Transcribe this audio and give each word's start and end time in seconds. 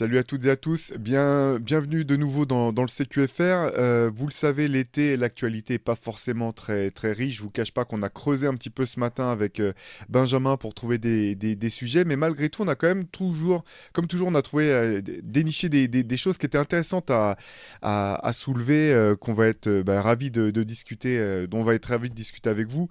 Salut 0.00 0.16
à 0.16 0.22
toutes 0.22 0.46
et 0.46 0.50
à 0.50 0.56
tous, 0.56 0.94
Bien, 0.98 1.58
bienvenue 1.58 2.06
de 2.06 2.16
nouveau 2.16 2.46
dans, 2.46 2.70
le 2.70 2.86
CQFR. 2.86 3.76
Euh, 3.76 4.10
vous 4.10 4.26
le 4.26 4.32
savez, 4.32 4.66
l'été, 4.66 5.18
l'actualité 5.18 5.74
n'est 5.74 5.78
pas 5.78 5.94
forcément 5.94 6.54
très, 6.54 6.90
très 6.90 7.12
riche. 7.12 7.36
Je 7.36 7.42
vous 7.42 7.50
cache 7.50 7.70
pas 7.70 7.84
qu'on 7.84 8.02
a 8.02 8.08
creusé 8.08 8.46
un 8.46 8.54
petit 8.54 8.70
peu 8.70 8.86
ce 8.86 8.98
matin 8.98 9.28
avec 9.28 9.60
euh, 9.60 9.74
Benjamin 10.08 10.56
pour 10.56 10.72
trouver 10.72 10.96
des, 10.96 11.34
des, 11.34 11.68
sujets, 11.68 12.06
mais 12.06 12.16
malgré 12.16 12.48
tout, 12.48 12.62
on 12.62 12.68
a 12.68 12.76
quand 12.76 12.86
même 12.86 13.04
toujours, 13.08 13.62
comme 13.92 14.06
toujours, 14.06 14.28
on 14.28 14.34
a 14.34 14.40
trouvé 14.40 14.70
euh, 14.70 15.02
déniché 15.22 15.68
des, 15.68 15.86
des, 15.86 16.16
choses 16.16 16.38
qui 16.38 16.46
étaient 16.46 16.56
intéressantes 16.56 17.10
à, 17.10 17.36
à, 17.82 18.32
soulever, 18.32 19.14
qu'on 19.20 19.34
va 19.34 19.48
être 19.48 19.82
bah, 19.82 20.00
ravis 20.00 20.30
de, 20.30 20.50
de 20.50 20.62
discuter, 20.62 21.46
dont 21.46 21.58
on 21.58 21.64
va 21.64 21.74
être 21.74 21.84
ravis 21.84 22.08
de 22.08 22.14
discuter 22.14 22.48
avec 22.48 22.68
vous. 22.68 22.88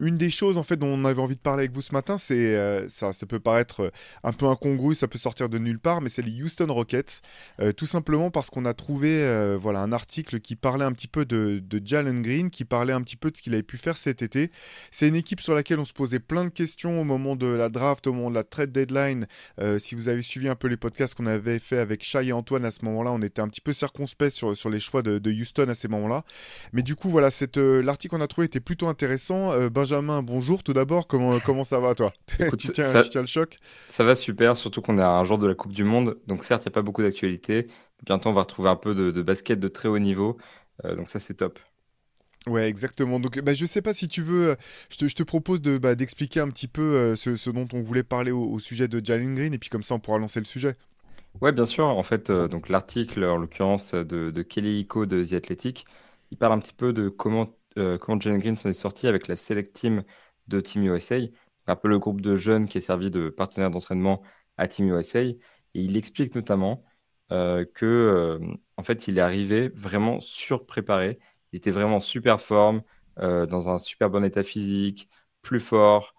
Une 0.00 0.16
des 0.16 0.30
choses 0.30 0.58
en 0.58 0.62
fait 0.62 0.76
dont 0.76 0.88
on 0.88 1.04
avait 1.04 1.20
envie 1.20 1.36
de 1.36 1.40
parler 1.40 1.60
avec 1.60 1.72
vous 1.72 1.82
ce 1.82 1.92
matin, 1.92 2.18
c'est 2.18 2.56
euh, 2.56 2.88
ça, 2.88 3.12
ça 3.12 3.26
peut 3.26 3.40
paraître 3.40 3.80
euh, 3.80 3.90
un 4.24 4.32
peu 4.32 4.46
incongru, 4.46 4.94
ça 4.94 5.08
peut 5.08 5.18
sortir 5.18 5.48
de 5.48 5.58
nulle 5.58 5.78
part, 5.78 6.00
mais 6.00 6.08
c'est 6.08 6.22
les 6.22 6.42
Houston 6.42 6.66
Rockets, 6.68 7.20
euh, 7.60 7.72
tout 7.72 7.86
simplement 7.86 8.30
parce 8.30 8.50
qu'on 8.50 8.64
a 8.64 8.74
trouvé 8.74 9.02
voilà 9.60 9.80
un 9.80 9.92
article 9.92 10.40
qui 10.40 10.56
parlait 10.56 10.84
un 10.84 10.92
petit 10.92 11.08
peu 11.08 11.24
de, 11.24 11.62
Jalen 11.84 12.22
Green, 12.22 12.50
qui 12.50 12.64
parlait 12.64 12.92
un 12.92 13.02
petit 13.02 13.16
peu 13.16 13.30
de 13.30 13.36
ce 13.36 13.42
qu'il 13.42 13.54
avait 13.54 13.62
pu 13.62 13.76
faire 13.76 13.96
cet 13.96 14.22
été. 14.22 14.50
C'est 14.90 15.08
une 15.08 15.16
équipe 15.16 15.40
sur 15.40 15.54
laquelle 15.54 15.78
on 15.78 15.84
se 15.84 15.92
posait 15.92 16.20
plein 16.20 16.44
de 16.44 16.50
questions 16.50 17.00
au 17.00 17.04
moment 17.04 17.36
de 17.36 17.46
la 17.46 17.68
draft, 17.68 18.06
au 18.06 18.12
moment 18.12 18.30
de 18.30 18.34
la 18.34 18.44
trade 18.44 18.72
deadline. 18.72 19.26
si 19.78 19.94
vous 19.94 20.08
avez 20.08 20.22
suivi 20.22 20.48
un 20.48 20.54
peu 20.54 20.68
les 20.68 20.76
podcasts 20.76 21.14
qu'on 21.14 21.26
avait 21.26 21.58
fait 21.58 21.78
avec 21.78 22.02
Shai 22.02 22.28
et 22.28 22.32
Antoine 22.32 22.64
à 22.64 22.70
ce 22.70 22.84
moment-là, 22.84 23.12
on 23.12 23.22
était 23.22 23.42
un 23.42 23.48
petit 23.48 23.60
peu 23.60 23.72
circonspect 23.72 24.32
sur, 24.32 24.56
sur 24.56 24.70
les 24.70 24.80
choix 24.80 25.02
de, 25.02 25.32
Houston 25.32 25.68
à 25.68 25.74
ces 25.74 25.88
moments-là. 25.88 26.24
Mais 26.72 26.82
du 26.82 26.94
coup 26.94 27.08
voilà, 27.08 27.28
l'article 27.82 28.16
qu'on 28.16 28.22
a 28.22 28.28
trouvé 28.28 28.46
était 28.46 28.60
plutôt 28.60 28.88
intéressant. 28.88 29.52
Bonjour 30.00 30.62
tout 30.62 30.72
d'abord. 30.72 31.06
Comment, 31.06 31.38
comment 31.44 31.64
ça 31.64 31.80
va, 31.80 31.94
toi? 31.94 32.12
Tu, 32.26 32.72
tiens, 32.72 33.02
le 33.14 33.26
choc? 33.26 33.58
Ça 33.88 34.04
va 34.04 34.14
super, 34.14 34.56
surtout 34.56 34.80
qu'on 34.80 34.98
est 34.98 35.02
à 35.02 35.10
un 35.10 35.24
jour 35.24 35.38
de 35.38 35.46
la 35.46 35.54
Coupe 35.54 35.72
du 35.72 35.84
Monde. 35.84 36.18
Donc, 36.26 36.44
certes, 36.44 36.64
il 36.64 36.68
n'y 36.68 36.72
a 36.72 36.74
pas 36.74 36.82
beaucoup 36.82 37.02
d'actualité. 37.02 37.66
Bientôt, 38.04 38.30
on 38.30 38.32
va 38.32 38.42
retrouver 38.42 38.70
un 38.70 38.76
peu 38.76 38.94
de, 38.94 39.22
basket 39.22 39.60
de 39.60 39.68
très 39.68 39.88
haut 39.88 39.98
niveau. 39.98 40.38
Euh, 40.84 40.96
donc, 40.96 41.08
ça, 41.08 41.18
c'est 41.18 41.34
top. 41.34 41.58
Ouais, 42.46 42.68
exactement. 42.68 43.20
Donc, 43.20 43.40
bah, 43.40 43.54
je 43.54 43.66
sais 43.66 43.82
pas 43.82 43.92
si 43.92 44.08
tu 44.08 44.22
veux, 44.22 44.56
je 44.90 44.96
te, 44.96 45.08
je 45.08 45.14
te 45.14 45.22
propose 45.22 45.60
de, 45.60 45.78
bah, 45.78 45.94
d'expliquer 45.94 46.40
un 46.40 46.48
petit 46.48 46.68
peu 46.68 46.82
euh, 46.82 47.16
ce, 47.16 47.50
dont 47.50 47.68
on 47.72 47.82
voulait 47.82 48.02
parler 48.02 48.32
au, 48.32 48.58
sujet 48.58 48.88
de 48.88 49.04
Jalen 49.04 49.34
Green, 49.34 49.54
et 49.54 49.58
puis 49.58 49.70
comme 49.70 49.82
ça, 49.82 49.94
on 49.94 50.00
pourra 50.00 50.18
lancer 50.18 50.40
le 50.40 50.46
sujet. 50.46 50.76
Ouais, 51.40 51.52
bien 51.52 51.66
sûr. 51.66 51.86
En 51.86 52.02
fait, 52.02 52.30
euh, 52.30 52.48
donc 52.48 52.68
l'article, 52.68 53.24
en 53.24 53.36
l'occurrence 53.36 53.94
de, 53.94 54.30
de 54.30 54.42
Kelly 54.42 54.80
Ico 54.80 55.06
de 55.06 55.24
The 55.24 55.34
Athletic, 55.34 55.84
il 56.32 56.38
parle 56.38 56.54
un 56.54 56.58
petit 56.58 56.74
peu 56.74 56.92
de 56.92 57.08
comment 57.08 57.48
euh, 57.78 57.98
quand 57.98 58.20
Jalen 58.20 58.38
Green 58.38 58.56
s'en 58.56 58.68
est 58.68 58.72
sorti 58.74 59.06
avec 59.06 59.28
la 59.28 59.36
select 59.36 59.72
team 59.74 60.04
de 60.48 60.60
Team 60.60 60.84
USA, 60.84 61.16
un 61.66 61.76
peu 61.76 61.88
le 61.88 61.98
groupe 61.98 62.20
de 62.20 62.36
jeunes 62.36 62.68
qui 62.68 62.78
est 62.78 62.80
servi 62.82 63.10
de 63.10 63.28
partenaire 63.30 63.70
d'entraînement 63.70 64.22
à 64.58 64.68
Team 64.68 64.88
USA. 64.88 65.22
Il 65.74 65.96
explique 65.96 66.34
notamment 66.34 66.84
euh, 67.32 67.64
que 67.74 67.86
euh, 67.86 68.38
en 68.76 68.82
fait, 68.82 69.08
il 69.08 69.18
est 69.18 69.20
arrivé 69.20 69.68
vraiment 69.70 70.20
surpréparé. 70.20 71.18
Il 71.52 71.56
était 71.58 71.70
vraiment 71.70 72.00
super 72.00 72.40
forme, 72.40 72.82
dans 73.18 73.68
un 73.68 73.78
super 73.78 74.08
bon 74.10 74.24
état 74.24 74.42
physique, 74.42 75.08
plus 75.42 75.60
fort, 75.60 76.14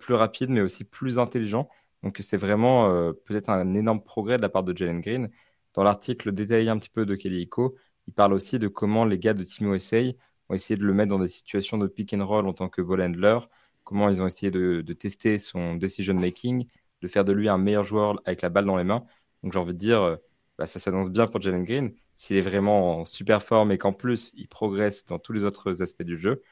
plus 0.00 0.14
rapide, 0.14 0.48
mais 0.50 0.62
aussi 0.62 0.84
plus 0.84 1.18
intelligent. 1.18 1.68
Donc 2.02 2.18
c'est 2.22 2.38
vraiment 2.38 2.88
peut-être 3.26 3.50
un 3.50 3.74
énorme 3.74 4.02
progrès 4.02 4.38
de 4.38 4.42
la 4.42 4.48
part 4.48 4.64
de 4.64 4.74
Jalen 4.74 5.00
Green. 5.00 5.28
Dans 5.74 5.82
l'article 5.82 6.32
détaillé 6.32 6.70
un 6.70 6.78
petit 6.78 6.88
peu 6.88 7.04
de 7.04 7.14
Kelly 7.14 7.42
Ico, 7.42 7.76
il 8.06 8.14
parle 8.14 8.32
aussi 8.32 8.58
de 8.58 8.68
comment 8.68 9.04
les 9.04 9.18
gars 9.18 9.34
de 9.34 9.44
Team 9.44 9.72
USA 9.74 10.00
ont 10.48 10.54
essayé 10.54 10.76
de 10.78 10.84
le 10.84 10.92
mettre 10.94 11.10
dans 11.10 11.18
des 11.18 11.28
situations 11.28 11.78
de 11.78 11.86
pick 11.86 12.14
and 12.14 12.24
roll 12.26 12.46
en 12.46 12.52
tant 12.52 12.68
que 12.68 12.82
ball 12.82 13.02
handler, 13.02 13.38
comment 13.84 14.08
ils 14.08 14.20
ont 14.22 14.26
essayé 14.26 14.50
de, 14.50 14.82
tester 14.92 15.38
son 15.38 15.74
decision 15.76 16.14
making, 16.14 16.66
de 17.02 17.08
faire 17.08 17.24
de 17.24 17.32
lui 17.32 17.48
un 17.48 17.58
meilleur 17.58 17.84
joueur 17.84 18.20
avec 18.24 18.42
la 18.42 18.50
balle 18.50 18.66
dans 18.66 18.76
les 18.76 18.84
mains. 18.84 19.04
Donc 19.42 19.52
j'ai 19.52 19.58
envie 19.58 19.74
de 19.74 19.78
dire, 19.78 20.02
euh, 20.02 20.16
bah, 20.58 20.66
ça 20.66 20.78
s'annonce 20.78 21.08
bien 21.10 21.26
pour 21.26 21.40
Jalen 21.40 21.62
Green. 21.62 21.94
S'il 22.16 22.36
est 22.36 22.42
vraiment 22.42 23.00
en 23.00 23.04
super 23.04 23.42
forme 23.42 23.72
et 23.72 23.78
qu'en 23.78 23.92
plus 23.92 24.34
il 24.36 24.48
progresse 24.48 25.04
dans 25.06 25.18
tous 25.18 25.32
les 25.32 25.44
autres 25.44 25.82
aspects 25.82 26.02
du 26.02 26.18
jeu, 26.18 26.42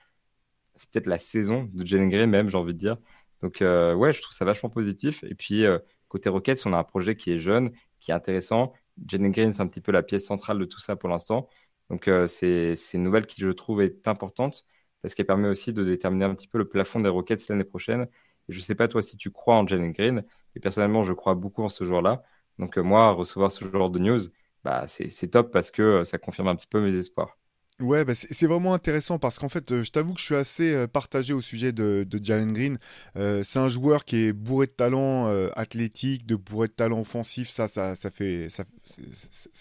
c'est 0.76 0.90
peut-être 0.90 1.06
la 1.06 1.18
saison 1.18 1.64
de 1.72 1.84
Jalen 1.86 2.08
Green 2.08 2.30
même, 2.30 2.48
j'ai 2.48 2.58
envie 2.58 2.74
de 2.74 2.78
dire. 2.78 2.96
Donc 3.42 3.62
euh, 3.62 3.94
ouais, 3.94 4.12
je 4.12 4.22
trouve 4.22 4.34
ça 4.34 4.44
vachement 4.44 4.70
positif. 4.70 5.24
Et 5.24 5.34
puis 5.34 5.64
euh, 5.66 5.78
côté 6.08 6.28
Rockets, 6.28 6.66
on 6.66 6.72
a 6.72 6.78
un 6.78 6.84
projet 6.84 7.16
qui 7.16 7.32
est 7.32 7.38
jeune, 7.38 7.72
qui 8.00 8.10
est 8.12 8.14
intéressant. 8.14 8.72
Jalen 9.06 9.30
Green, 9.30 9.52
c'est 9.52 9.62
un 9.62 9.66
petit 9.66 9.80
peu 9.80 9.92
la 9.92 10.02
pièce 10.02 10.24
centrale 10.26 10.58
de 10.58 10.64
tout 10.64 10.80
ça 10.80 10.96
pour 10.96 11.08
l'instant. 11.08 11.48
Donc 11.90 12.08
euh, 12.08 12.26
c'est 12.26 12.74
une 12.94 13.02
nouvelle 13.02 13.26
qui, 13.26 13.40
je 13.40 13.48
trouve, 13.50 13.82
est 13.82 14.08
importante 14.08 14.64
parce 15.02 15.14
qu'elle 15.14 15.26
permet 15.26 15.48
aussi 15.48 15.72
de 15.72 15.84
déterminer 15.84 16.24
un 16.24 16.34
petit 16.34 16.48
peu 16.48 16.58
le 16.58 16.68
plafond 16.68 17.00
des 17.00 17.08
Rockets 17.08 17.48
l'année 17.48 17.64
prochaine. 17.64 18.08
je 18.48 18.58
ne 18.58 18.62
sais 18.62 18.74
pas 18.74 18.88
toi 18.88 19.02
si 19.02 19.16
tu 19.16 19.30
crois 19.30 19.56
en 19.56 19.66
Jalen 19.66 19.92
Green, 19.92 20.24
et 20.54 20.60
personnellement, 20.60 21.02
je 21.02 21.12
crois 21.12 21.34
beaucoup 21.34 21.62
en 21.62 21.68
ce 21.68 21.84
joueur-là. 21.84 22.22
Donc 22.58 22.78
euh, 22.78 22.82
moi, 22.82 23.12
recevoir 23.12 23.52
ce 23.52 23.64
genre 23.70 23.90
de 23.90 23.98
news, 23.98 24.20
bah, 24.64 24.86
c'est 24.88 25.28
top 25.30 25.52
parce 25.52 25.70
que 25.70 25.82
euh, 25.82 26.04
ça 26.04 26.18
confirme 26.18 26.48
un 26.48 26.56
petit 26.56 26.66
peu 26.66 26.80
mes 26.80 26.94
espoirs. 26.96 27.38
Ouais, 27.78 28.06
bah, 28.06 28.14
c'est 28.14 28.46
vraiment 28.46 28.72
intéressant 28.72 29.18
parce 29.18 29.38
qu'en 29.38 29.50
fait, 29.50 29.70
euh, 29.70 29.82
je 29.82 29.90
t'avoue 29.90 30.14
que 30.14 30.20
je 30.20 30.24
suis 30.24 30.34
assez 30.34 30.72
euh, 30.72 30.86
partagé 30.86 31.34
au 31.34 31.42
sujet 31.42 31.72
de, 31.72 32.06
de 32.08 32.24
Jalen 32.24 32.54
Green. 32.54 32.78
Euh, 33.16 33.42
c'est 33.44 33.58
un 33.58 33.68
joueur 33.68 34.06
qui 34.06 34.16
est 34.16 34.32
bourré 34.32 34.66
de 34.66 34.72
talent 34.72 35.26
athlétique, 35.54 36.24
de 36.24 36.36
bourré 36.36 36.68
de 36.68 36.72
talent 36.72 37.00
offensif. 37.00 37.50
Ça, 37.50 37.68
ça, 37.68 37.94
ça 37.94 38.10
fait, 38.10 38.48
ça, 38.48 38.64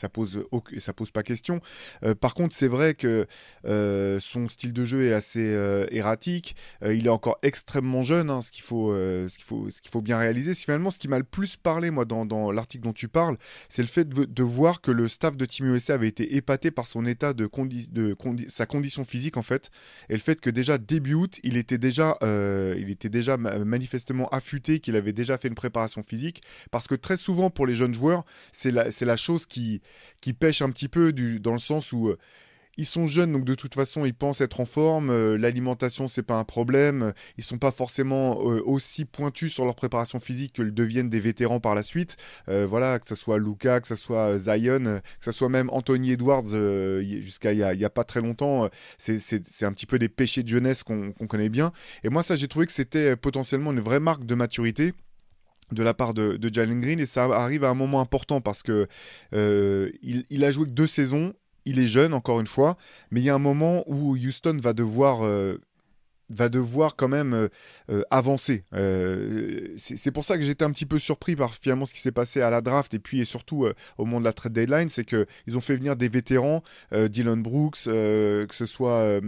pose, 0.07 0.45
ça 0.77 0.93
pose 0.93 1.11
pas 1.11 1.23
question. 1.23 1.59
par 2.21 2.35
contre, 2.35 2.55
c'est 2.55 2.69
vrai 2.69 2.93
que 2.93 3.27
son 3.65 4.47
style 4.47 4.71
de 4.71 4.85
jeu 4.85 5.05
est 5.07 5.13
assez 5.13 5.53
erratique. 5.91 6.55
il 6.85 7.07
est 7.07 7.09
encore 7.09 7.37
extrêmement 7.41 8.01
jeune, 8.01 8.29
hein, 8.29 8.41
ce 8.41 8.51
qu'il 8.51 8.63
faut, 8.63 8.93
ce 8.93 9.35
qu'il 9.35 9.45
faut, 9.45 9.69
ce 9.69 9.81
qu'il 9.81 9.91
faut 9.91 10.01
bien 10.01 10.17
réaliser. 10.17 10.53
Finalement, 10.53 10.91
ce 10.91 10.99
qui 10.99 11.07
m'a 11.09 11.17
le 11.17 11.23
plus 11.25 11.57
parlé 11.57 11.91
moi 11.91 12.05
dans, 12.05 12.25
dans 12.25 12.51
l'article 12.51 12.85
dont 12.85 12.93
tu 12.93 13.09
parles, 13.09 13.37
c'est 13.67 13.81
le 13.81 13.89
fait 13.89 14.07
de, 14.07 14.23
de, 14.25 14.43
voir 14.43 14.79
que 14.79 14.91
le 14.91 15.07
staff 15.09 15.35
de 15.35 15.45
Team 15.45 15.73
USA 15.73 15.95
avait 15.95 16.07
été 16.07 16.35
épaté 16.35 16.71
par 16.71 16.87
son 16.87 17.05
état 17.05 17.33
de, 17.33 17.47
sa 18.47 18.65
condition 18.65 19.03
physique 19.03 19.37
en 19.37 19.41
fait, 19.41 19.71
et 20.09 20.13
le 20.13 20.19
fait 20.19 20.39
que 20.39 20.49
déjà 20.49 20.77
début 20.77 21.13
août, 21.13 21.39
il 21.43 21.57
était 21.57 21.77
déjà, 21.77 22.17
euh, 22.23 22.75
il 22.77 22.89
était 22.89 23.09
déjà 23.09 23.37
manifestement 23.37 24.27
affûté, 24.29 24.79
qu'il 24.79 24.95
avait 24.95 25.13
déjà 25.13 25.37
fait 25.37 25.47
une 25.47 25.55
préparation 25.55 26.03
physique, 26.03 26.43
parce 26.71 26.87
que 26.87 26.95
très 26.95 27.17
souvent 27.17 27.49
pour 27.49 27.67
les 27.67 27.75
jeunes 27.75 27.93
joueurs, 27.93 28.25
c'est 28.51 28.71
la, 28.71 29.17
chose 29.17 29.45
qui, 29.45 29.81
qui 30.21 30.33
pêche 30.33 30.61
un 30.61 30.69
petit 30.69 30.87
peu 30.87 31.13
dans 31.13 31.53
le 31.53 31.59
sens 31.59 31.91
où 31.93 32.09
euh, 32.09 32.17
ils 32.77 32.85
sont 32.85 33.07
jeunes, 33.07 33.31
donc 33.31 33.45
de 33.45 33.55
toute 33.55 33.73
façon, 33.73 34.05
ils 34.05 34.13
pensent 34.13 34.41
être 34.41 34.59
en 34.59 34.65
forme. 34.65 35.09
Euh, 35.09 35.37
l'alimentation, 35.37 36.07
c'est 36.07 36.23
pas 36.23 36.35
un 36.35 36.43
problème. 36.43 37.13
Ils 37.37 37.43
sont 37.43 37.57
pas 37.57 37.71
forcément 37.71 38.39
euh, 38.49 38.61
aussi 38.65 39.05
pointus 39.05 39.53
sur 39.53 39.65
leur 39.65 39.75
préparation 39.75 40.19
physique 40.19 40.53
qu'ils 40.53 40.73
deviennent 40.73 41.09
des 41.09 41.19
vétérans 41.19 41.59
par 41.59 41.75
la 41.75 41.83
suite. 41.83 42.17
Euh, 42.49 42.65
voilà, 42.67 42.99
que 42.99 43.07
ce 43.07 43.15
soit 43.15 43.37
Luca, 43.37 43.79
que 43.79 43.87
ce 43.87 43.95
soit 43.95 44.37
Zion, 44.37 45.01
que 45.19 45.25
ce 45.25 45.31
soit 45.31 45.49
même 45.49 45.69
Anthony 45.69 46.11
Edwards, 46.11 46.45
jusqu'à 47.21 47.53
il 47.53 47.59
y, 47.59 47.85
a, 47.85 47.89
pas 47.89 48.03
très 48.03 48.21
longtemps, 48.21 48.69
c'est 48.97 49.63
un 49.63 49.71
petit 49.71 49.85
peu 49.85 49.99
des 49.99 50.09
péchés 50.09 50.43
de 50.43 50.47
jeunesse 50.47 50.83
qu'on 50.83 51.11
connaît 51.27 51.49
bien. 51.49 51.71
Et 52.03 52.09
moi, 52.09 52.23
ça, 52.23 52.35
j'ai 52.35 52.47
trouvé 52.47 52.65
que 52.65 52.71
c'était 52.71 53.15
potentiellement 53.15 53.71
une 53.71 53.79
vraie 53.79 53.99
marque 53.99 54.25
de 54.25 54.35
maturité 54.35 54.93
de 55.71 55.81
la 55.81 55.93
part 55.93 56.13
de, 56.13 56.37
Jalen 56.51 56.79
Green 56.79 56.99
et 56.99 57.05
ça 57.05 57.23
arrive 57.23 57.63
à 57.63 57.69
un 57.69 57.73
moment 57.73 57.99
important 58.01 58.41
parce 58.41 58.63
que 58.63 58.87
il, 59.31 60.25
il, 60.29 60.43
a 60.43 60.51
joué 60.51 60.65
que 60.65 60.71
deux 60.71 60.87
saisons 60.87 61.33
il 61.65 61.79
est 61.79 61.87
jeune, 61.87 62.13
encore 62.13 62.39
une 62.39 62.47
fois, 62.47 62.77
mais 63.11 63.21
il 63.21 63.23
y 63.23 63.29
a 63.29 63.35
un 63.35 63.39
moment 63.39 63.83
où 63.87 64.15
Houston 64.15 64.57
va 64.61 64.73
devoir 64.73 65.25
euh, 65.25 65.59
va 66.29 66.49
devoir 66.49 66.95
quand 66.95 67.07
même 67.07 67.33
euh, 67.33 67.47
euh, 67.89 68.01
avancer. 68.09 68.63
Euh, 68.73 69.67
c'est 69.77 70.11
pour 70.11 70.23
ça 70.23 70.37
que 70.37 70.43
j'étais 70.43 70.65
un 70.65 70.71
petit 70.71 70.85
peu 70.85 70.99
surpris 70.99 71.35
par 71.35 71.53
finalement 71.53 71.85
ce 71.85 71.93
qui 71.93 71.99
s'est 71.99 72.11
passé 72.11 72.41
à 72.41 72.49
la 72.49 72.61
draft 72.61 72.93
et 72.93 72.99
puis 72.99 73.21
et 73.21 73.25
surtout 73.25 73.67
au 73.97 74.05
moment 74.05 74.19
de 74.19 74.25
la 74.25 74.33
trade 74.33 74.53
deadline, 74.53 74.89
c'est 74.89 75.05
qu'ils 75.05 75.57
ont 75.57 75.61
fait 75.61 75.75
venir 75.75 75.95
des 75.95 76.09
vétérans, 76.09 76.63
Dylan 76.91 77.41
Brooks, 77.41 77.83
que 77.85 78.47
ce 78.51 78.65
soit, 78.65 79.19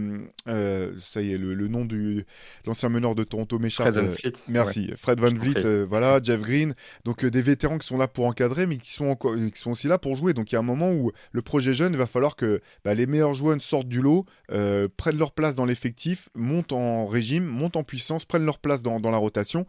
ça 0.46 1.22
y 1.22 1.32
est, 1.32 1.38
le, 1.38 1.68
nom 1.68 1.84
du 1.84 2.24
l'ancien 2.64 2.88
meneur 2.88 3.14
de 3.14 3.24
Toronto 3.24 3.58
m'échappe. 3.58 3.92
Fred 3.92 4.04
Van 4.04 4.12
Vliet. 4.12 4.32
Merci, 4.48 4.90
Fred 4.96 5.20
Van 5.20 5.34
Vliet, 5.34 5.84
voilà, 5.84 6.20
Jeff 6.22 6.40
Green, 6.40 6.74
donc 7.04 7.24
des 7.24 7.42
vétérans 7.42 7.78
qui 7.78 7.86
sont 7.86 7.98
là 7.98 8.08
pour 8.08 8.26
encadrer, 8.26 8.66
mais 8.66 8.78
qui 8.78 8.92
sont, 8.92 9.06
encore, 9.06 9.34
qui 9.34 9.60
sont 9.60 9.70
aussi 9.70 9.88
là 9.88 9.98
pour 9.98 10.16
jouer. 10.16 10.34
Donc 10.34 10.50
il 10.52 10.54
y 10.54 10.56
a 10.56 10.60
un 10.60 10.62
moment 10.62 10.90
où 10.90 11.12
le 11.32 11.42
projet 11.42 11.72
jeune, 11.72 11.92
il 11.92 11.98
va 11.98 12.06
falloir 12.06 12.36
que 12.36 12.60
bah, 12.84 12.94
les 12.94 13.06
meilleurs 13.06 13.34
joueurs 13.34 13.60
sortent 13.60 13.88
du 13.88 14.02
lot, 14.02 14.24
prennent 14.48 15.18
leur 15.18 15.32
place 15.32 15.56
dans 15.56 15.64
l'effectif, 15.64 16.28
montent 16.34 16.72
en 16.72 16.87
régime, 17.06 17.44
montent 17.44 17.76
en 17.76 17.84
puissance, 17.84 18.24
prennent 18.24 18.44
leur 18.44 18.58
place 18.58 18.82
dans, 18.82 18.98
la 18.98 19.16
rotation. 19.16 19.66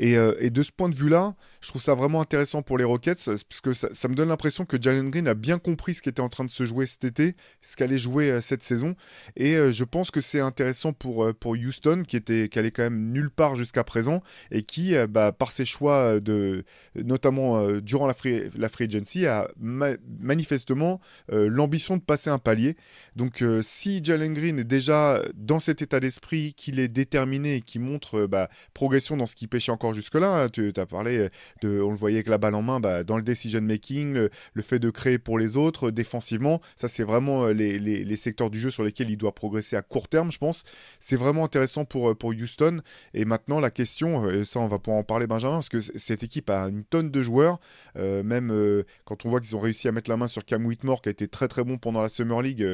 Euh, 0.00 0.34
et, 0.40 0.50
de 0.50 0.62
ce 0.62 0.72
point 0.72 0.88
de 0.88 0.94
vue-là, 0.94 1.34
je 1.60 1.68
trouve 1.68 1.82
ça 1.82 1.94
vraiment 1.94 2.20
intéressant 2.20 2.62
pour 2.62 2.78
les 2.78 2.84
Rockets, 2.84 3.24
parce 3.24 3.60
que 3.62 3.72
ça, 3.72 4.08
me 4.08 4.14
donne 4.14 4.28
l'impression 4.28 4.64
que 4.64 4.80
Jalen 4.80 5.10
Green 5.10 5.28
a 5.28 5.34
bien 5.34 5.58
compris 5.58 5.94
ce 5.94 6.02
qui 6.02 6.08
était 6.08 6.20
en 6.20 6.28
train 6.28 6.44
de 6.44 6.50
se 6.50 6.64
jouer 6.64 6.86
cet 6.86 7.04
été, 7.04 7.36
ce 7.62 7.76
qu'allait 7.76 7.98
jouer 7.98 8.30
euh, 8.30 8.40
cette 8.40 8.62
saison. 8.62 8.94
Et 9.36 9.54
euh, 9.54 9.72
je 9.72 9.84
pense 9.84 10.10
que 10.10 10.20
c'est 10.20 10.40
intéressant 10.40 10.92
pour, 10.92 11.26
Houston, 11.44 12.02
qui 12.06 12.16
était 12.16 12.48
qui 12.48 12.58
allait 12.58 12.70
quand 12.70 12.82
même 12.82 13.12
nulle 13.12 13.30
part 13.30 13.56
jusqu'à 13.56 13.84
présent, 13.84 14.22
et 14.50 14.62
qui, 14.62 14.94
bah, 15.08 15.32
par 15.32 15.52
ses 15.52 15.64
choix, 15.64 16.20
de, 16.20 16.64
notamment 16.94 17.70
durant 17.80 18.06
la 18.06 18.14
free 18.14 18.50
agency, 18.80 19.26
a 19.26 19.48
manifestement 19.58 21.00
l'ambition 21.28 21.96
de 21.96 22.02
passer 22.02 22.30
un 22.30 22.38
palier. 22.38 22.76
Donc 23.16 23.44
si 23.62 24.02
Jalen 24.02 24.34
Green 24.34 24.58
est 24.58 24.64
déjà 24.64 25.22
dans 25.34 25.60
cet 25.60 25.82
état 25.82 26.00
d'esprit, 26.00 26.54
qu'il 26.60 26.78
est 26.78 26.88
déterminé 26.88 27.56
et 27.56 27.60
qu'il 27.62 27.80
montre 27.80 28.26
bah, 28.26 28.48
progression 28.74 29.16
dans 29.16 29.26
ce 29.26 29.34
qu'il 29.34 29.48
pêchait 29.48 29.72
encore 29.72 29.94
jusque-là. 29.94 30.44
Hein. 30.44 30.48
Tu 30.50 30.72
as 30.76 30.86
parlé 30.86 31.28
de, 31.62 31.80
on 31.80 31.90
le 31.90 31.96
voyait 31.96 32.18
avec 32.18 32.28
la 32.28 32.38
balle 32.38 32.54
en 32.54 32.62
main, 32.62 32.80
bah, 32.80 33.02
dans 33.02 33.16
le 33.16 33.22
decision 33.22 33.60
making, 33.60 34.12
le, 34.12 34.62
fait 34.62 34.78
de 34.78 34.90
créer 34.90 35.18
pour 35.18 35.38
les 35.38 35.56
autres, 35.56 35.90
défensivement, 35.90 36.60
ça 36.76 36.86
c'est 36.86 37.02
vraiment 37.02 37.46
les, 37.46 37.78
les, 37.78 38.16
secteurs 38.16 38.50
du 38.50 38.60
jeu 38.60 38.70
sur 38.70 38.84
lesquels 38.84 39.08
il 39.10 39.16
doit 39.16 39.34
progresser 39.34 39.74
à 39.74 39.82
court 39.82 40.06
terme, 40.06 40.30
je 40.30 40.38
pense. 40.38 40.64
C'est 41.00 41.16
vraiment 41.16 41.44
intéressant 41.44 41.86
pour, 41.86 42.14
pour 42.16 42.30
Houston. 42.30 42.82
Et 43.14 43.24
maintenant 43.24 43.58
la 43.58 43.70
question, 43.70 44.28
et 44.30 44.44
ça 44.44 44.60
on 44.60 44.68
va 44.68 44.78
pouvoir 44.78 45.00
en 45.00 45.04
parler 45.04 45.26
Benjamin, 45.26 45.56
parce 45.56 45.70
que 45.70 45.80
cette 45.80 46.22
équipe 46.22 46.50
a 46.50 46.64
une 46.64 46.84
tonne 46.84 47.10
de 47.10 47.22
joueurs, 47.22 47.58
même 47.96 48.84
quand 49.04 49.24
on 49.24 49.30
voit 49.30 49.40
qu'ils 49.40 49.56
ont 49.56 49.60
réussi 49.60 49.88
à 49.88 49.92
mettre 49.92 50.10
la 50.10 50.18
main 50.18 50.28
sur 50.28 50.44
Cam 50.44 50.64
Whitmore 50.66 51.00
qui 51.00 51.08
a 51.08 51.12
été 51.12 51.26
très 51.26 51.48
très 51.48 51.64
bon 51.64 51.78
pendant 51.78 52.02
la 52.02 52.10
Summer 52.10 52.42
League, 52.42 52.66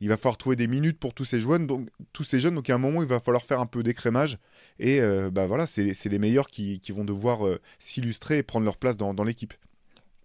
il 0.00 0.08
va 0.08 0.16
falloir 0.16 0.36
trouver 0.36 0.56
des 0.56 0.66
minutes 0.66 0.98
pour 0.98 1.14
tous 1.14 1.24
ces 1.24 1.40
jeunes. 1.40 1.66
Donc, 1.66 1.88
tous 2.12 2.24
ces 2.24 2.40
jeunes, 2.40 2.54
donc 2.54 2.68
à 2.70 2.74
un 2.74 2.78
moment, 2.78 3.02
il 3.02 3.08
va 3.08 3.20
falloir 3.20 3.27
faire 3.38 3.60
un 3.60 3.66
peu 3.66 3.82
d'écrémage. 3.82 4.38
Et 4.78 5.00
euh, 5.00 5.30
bah 5.30 5.46
voilà, 5.46 5.66
c'est 5.66 6.04
les 6.04 6.18
meilleurs 6.18 6.48
qui, 6.48 6.80
vont 6.90 7.04
devoir 7.04 7.46
euh, 7.46 7.60
s'illustrer 7.78 8.38
et 8.38 8.42
prendre 8.42 8.64
leur 8.64 8.76
place 8.76 8.96
dans, 8.96 9.24
l'équipe. 9.24 9.54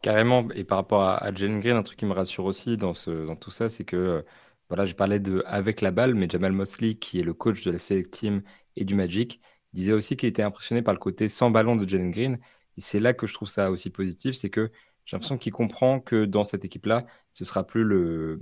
Carrément. 0.01 0.47
Et 0.55 0.63
par 0.63 0.77
rapport 0.77 1.01
à, 1.01 1.17
à, 1.17 1.33
Jalen 1.33 1.59
Green, 1.59 1.75
un 1.75 1.83
truc 1.83 1.97
qui 1.97 2.05
me 2.05 2.13
rassure 2.13 2.45
aussi 2.45 2.77
dans, 2.77 2.93
ce, 2.93 3.25
dans 3.25 3.35
tout 3.35 3.51
ça, 3.51 3.69
c'est 3.69 3.85
que 3.85 3.95
euh, 3.95 4.21
voilà, 4.69 4.85
je 4.85 4.93
parlais 4.95 5.19
de 5.19 5.43
avec 5.45 5.81
la 5.81 5.91
balle, 5.91 6.15
mais 6.15 6.27
Jamal 6.29 6.51
Mosley, 6.51 6.95
qui 6.95 7.19
est 7.19 7.23
le 7.23 7.33
coach 7.33 7.63
de 7.63 7.71
la 7.71 7.79
Select 7.79 8.11
Team 8.11 8.41
et 8.75 8.85
du 8.85 8.95
Magic, 8.95 9.39
disait 9.73 9.93
aussi 9.93 10.17
qu'il 10.17 10.29
était 10.29 10.43
impressionné 10.43 10.81
par 10.81 10.93
le 10.93 10.99
côté 10.99 11.29
sans 11.29 11.51
ballon 11.51 11.75
de 11.75 11.87
Jalen 11.87 12.11
Green. 12.11 12.39
Et 12.77 12.81
c'est 12.81 12.99
là 12.99 13.13
que 13.13 13.27
je 13.27 13.33
trouve 13.33 13.47
ça 13.49 13.71
aussi 13.71 13.89
positif, 13.89 14.35
c'est 14.35 14.49
que 14.49 14.71
j'ai 15.05 15.15
l'impression 15.15 15.37
qu'il 15.37 15.51
comprend 15.51 15.99
que 15.99 16.25
dans 16.25 16.43
cette 16.43 16.65
équipe-là, 16.65 17.05
ce 17.31 17.45
sera 17.45 17.65
plus 17.67 17.83
le, 17.83 18.39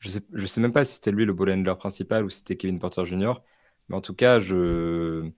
je 0.00 0.08
sais, 0.08 0.20
je 0.32 0.46
sais 0.46 0.60
même 0.60 0.72
pas 0.72 0.84
si 0.84 0.94
c'était 0.94 1.12
lui 1.12 1.24
le 1.24 1.32
ball 1.32 1.50
handler 1.50 1.74
principal 1.78 2.24
ou 2.24 2.30
si 2.30 2.38
c'était 2.38 2.56
Kevin 2.56 2.80
Porter 2.80 3.04
Jr. 3.04 3.34
Mais 3.90 3.96
en 3.96 4.02
tout 4.02 4.14
cas, 4.14 4.40
je, 4.40 5.30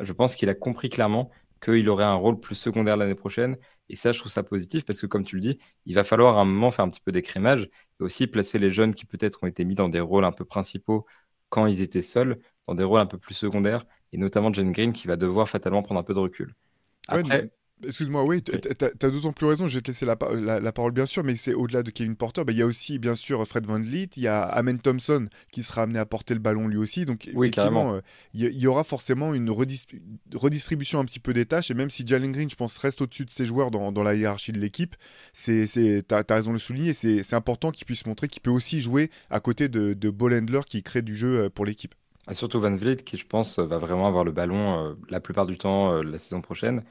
je 0.00 0.12
pense 0.12 0.36
qu'il 0.36 0.50
a 0.50 0.54
compris 0.54 0.90
clairement 0.90 1.30
qu'il 1.62 1.88
aurait 1.88 2.04
un 2.04 2.14
rôle 2.14 2.40
plus 2.40 2.56
secondaire 2.56 2.96
l'année 2.96 3.14
prochaine. 3.14 3.56
Et 3.88 3.96
ça, 3.96 4.12
je 4.12 4.18
trouve 4.18 4.32
ça 4.32 4.42
positif 4.42 4.84
parce 4.84 5.00
que, 5.00 5.06
comme 5.06 5.24
tu 5.24 5.36
le 5.36 5.42
dis, 5.42 5.58
il 5.86 5.94
va 5.94 6.04
falloir 6.04 6.38
à 6.38 6.42
un 6.42 6.44
moment 6.44 6.70
faire 6.70 6.84
un 6.84 6.90
petit 6.90 7.00
peu 7.00 7.12
d'écrémage 7.12 7.70
et 8.00 8.04
aussi 8.04 8.26
placer 8.26 8.58
les 8.58 8.70
jeunes 8.72 8.94
qui 8.94 9.06
peut-être 9.06 9.44
ont 9.44 9.46
été 9.46 9.64
mis 9.64 9.74
dans 9.76 9.88
des 9.88 10.00
rôles 10.00 10.24
un 10.24 10.32
peu 10.32 10.44
principaux 10.44 11.06
quand 11.50 11.66
ils 11.66 11.82
étaient 11.82 12.02
seuls, 12.02 12.40
dans 12.66 12.74
des 12.74 12.84
rôles 12.84 13.00
un 13.00 13.06
peu 13.06 13.18
plus 13.18 13.34
secondaires, 13.34 13.84
et 14.12 14.18
notamment 14.18 14.52
Jane 14.52 14.72
Green 14.72 14.92
qui 14.92 15.06
va 15.06 15.16
devoir 15.16 15.48
fatalement 15.48 15.82
prendre 15.82 16.00
un 16.00 16.04
peu 16.04 16.14
de 16.14 16.18
recul. 16.18 16.54
Après, 17.08 17.50
Excuse-moi, 17.84 18.24
oui, 18.24 18.42
tu 18.42 18.52
as, 18.52 19.10
d'autant 19.10 19.32
plus 19.32 19.46
raison, 19.46 19.66
je 19.66 19.76
vais 19.76 19.82
te 19.82 19.88
laisser 19.88 20.06
la, 20.06 20.16
parole 20.16 20.92
bien 20.92 21.06
sûr, 21.06 21.24
mais 21.24 21.36
c'est 21.36 21.54
au-delà 21.54 21.82
de 21.82 21.90
Kevin 21.90 22.16
Porter, 22.16 22.44
bah, 22.44 22.52
il 22.52 22.58
y 22.58 22.62
a 22.62 22.66
aussi 22.66 22.98
bien 22.98 23.14
sûr 23.14 23.46
Fred 23.46 23.66
Van 23.66 23.80
Vliet, 23.80 24.10
il 24.16 24.22
y 24.22 24.28
a 24.28 24.42
Amen 24.42 24.78
Thompson 24.78 25.28
qui 25.50 25.62
sera 25.62 25.82
amené 25.82 25.98
à 25.98 26.06
porter 26.06 26.34
le 26.34 26.40
ballon 26.40 26.68
lui 26.68 26.76
aussi, 26.76 27.04
donc 27.04 27.28
effectivement, 27.28 27.94
euh, 27.94 28.00
il 28.34 28.42
y, 28.42 28.66
aura 28.66 28.84
forcément 28.84 29.34
une 29.34 29.50
redistribution 29.50 31.00
un 31.00 31.04
petit 31.04 31.20
peu 31.20 31.32
des 31.32 31.46
tâches, 31.46 31.70
et 31.70 31.74
même 31.74 31.90
si 31.90 32.06
Jalen 32.06 32.32
Green, 32.32 32.48
je 32.48 32.56
pense, 32.56 32.78
reste 32.78 33.00
au-dessus 33.00 33.24
de 33.24 33.30
ses 33.30 33.46
joueurs 33.46 33.70
dans, 33.70 34.02
la 34.02 34.14
hiérarchie 34.14 34.52
de 34.52 34.58
l'équipe, 34.58 34.96
tu 35.34 35.66
as, 36.10 36.24
raison 36.28 36.50
de 36.50 36.54
le 36.54 36.60
souligner, 36.60 36.92
c'est 36.92 37.34
important 37.34 37.70
qu'il 37.70 37.86
puisse 37.86 38.06
montrer 38.06 38.28
qu'il 38.28 38.42
peut 38.42 38.50
aussi 38.50 38.80
jouer 38.80 39.10
à 39.30 39.40
côté 39.40 39.68
de, 39.68 39.92
de 39.92 40.10
ball 40.10 40.34
handler 40.34 40.60
qui 40.66 40.82
crée 40.82 41.02
du 41.02 41.14
jeu 41.14 41.44
euh, 41.44 41.50
pour 41.50 41.64
l'équipe. 41.64 41.94
surtout 42.32 42.60
Van 42.60 42.74
Vliet 42.74 42.96
qui, 42.96 43.16
je 43.16 43.26
pense, 43.26 43.58
va 43.58 43.78
vraiment 43.78 44.06
avoir 44.06 44.24
le 44.24 44.32
ballon 44.32 44.86
euh, 44.86 44.94
la 45.10 45.20
plupart 45.20 45.46
du 45.46 45.58
temps 45.58 46.02
la 46.02 46.18
saison 46.18 46.40
prochaine. 46.40 46.82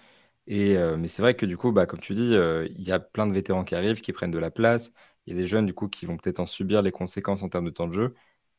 Euh, 0.49 0.97
mais 0.97 1.07
c'est 1.07 1.21
vrai 1.21 1.35
que 1.35 1.45
du 1.45 1.57
coup, 1.57 1.71
bah, 1.71 1.85
comme 1.85 1.99
tu 1.99 2.13
dis, 2.13 2.33
euh, 2.33 2.67
il 2.75 2.81
y 2.81 2.91
a 2.91 2.99
plein 2.99 3.27
de 3.27 3.33
vétérans 3.33 3.63
qui 3.63 3.75
arrivent, 3.75 4.01
qui 4.01 4.11
prennent 4.13 4.31
de 4.31 4.39
la 4.39 4.51
place. 4.51 4.91
Il 5.25 5.33
y 5.33 5.37
a 5.37 5.39
des 5.39 5.47
jeunes 5.47 5.65
du 5.65 5.73
coup 5.73 5.87
qui 5.87 6.05
vont 6.05 6.17
peut-être 6.17 6.39
en 6.39 6.45
subir 6.45 6.81
les 6.81 6.91
conséquences 6.91 7.43
en 7.43 7.49
termes 7.49 7.65
de 7.65 7.69
temps 7.71 7.87
de 7.87 7.93
jeu. 7.93 8.13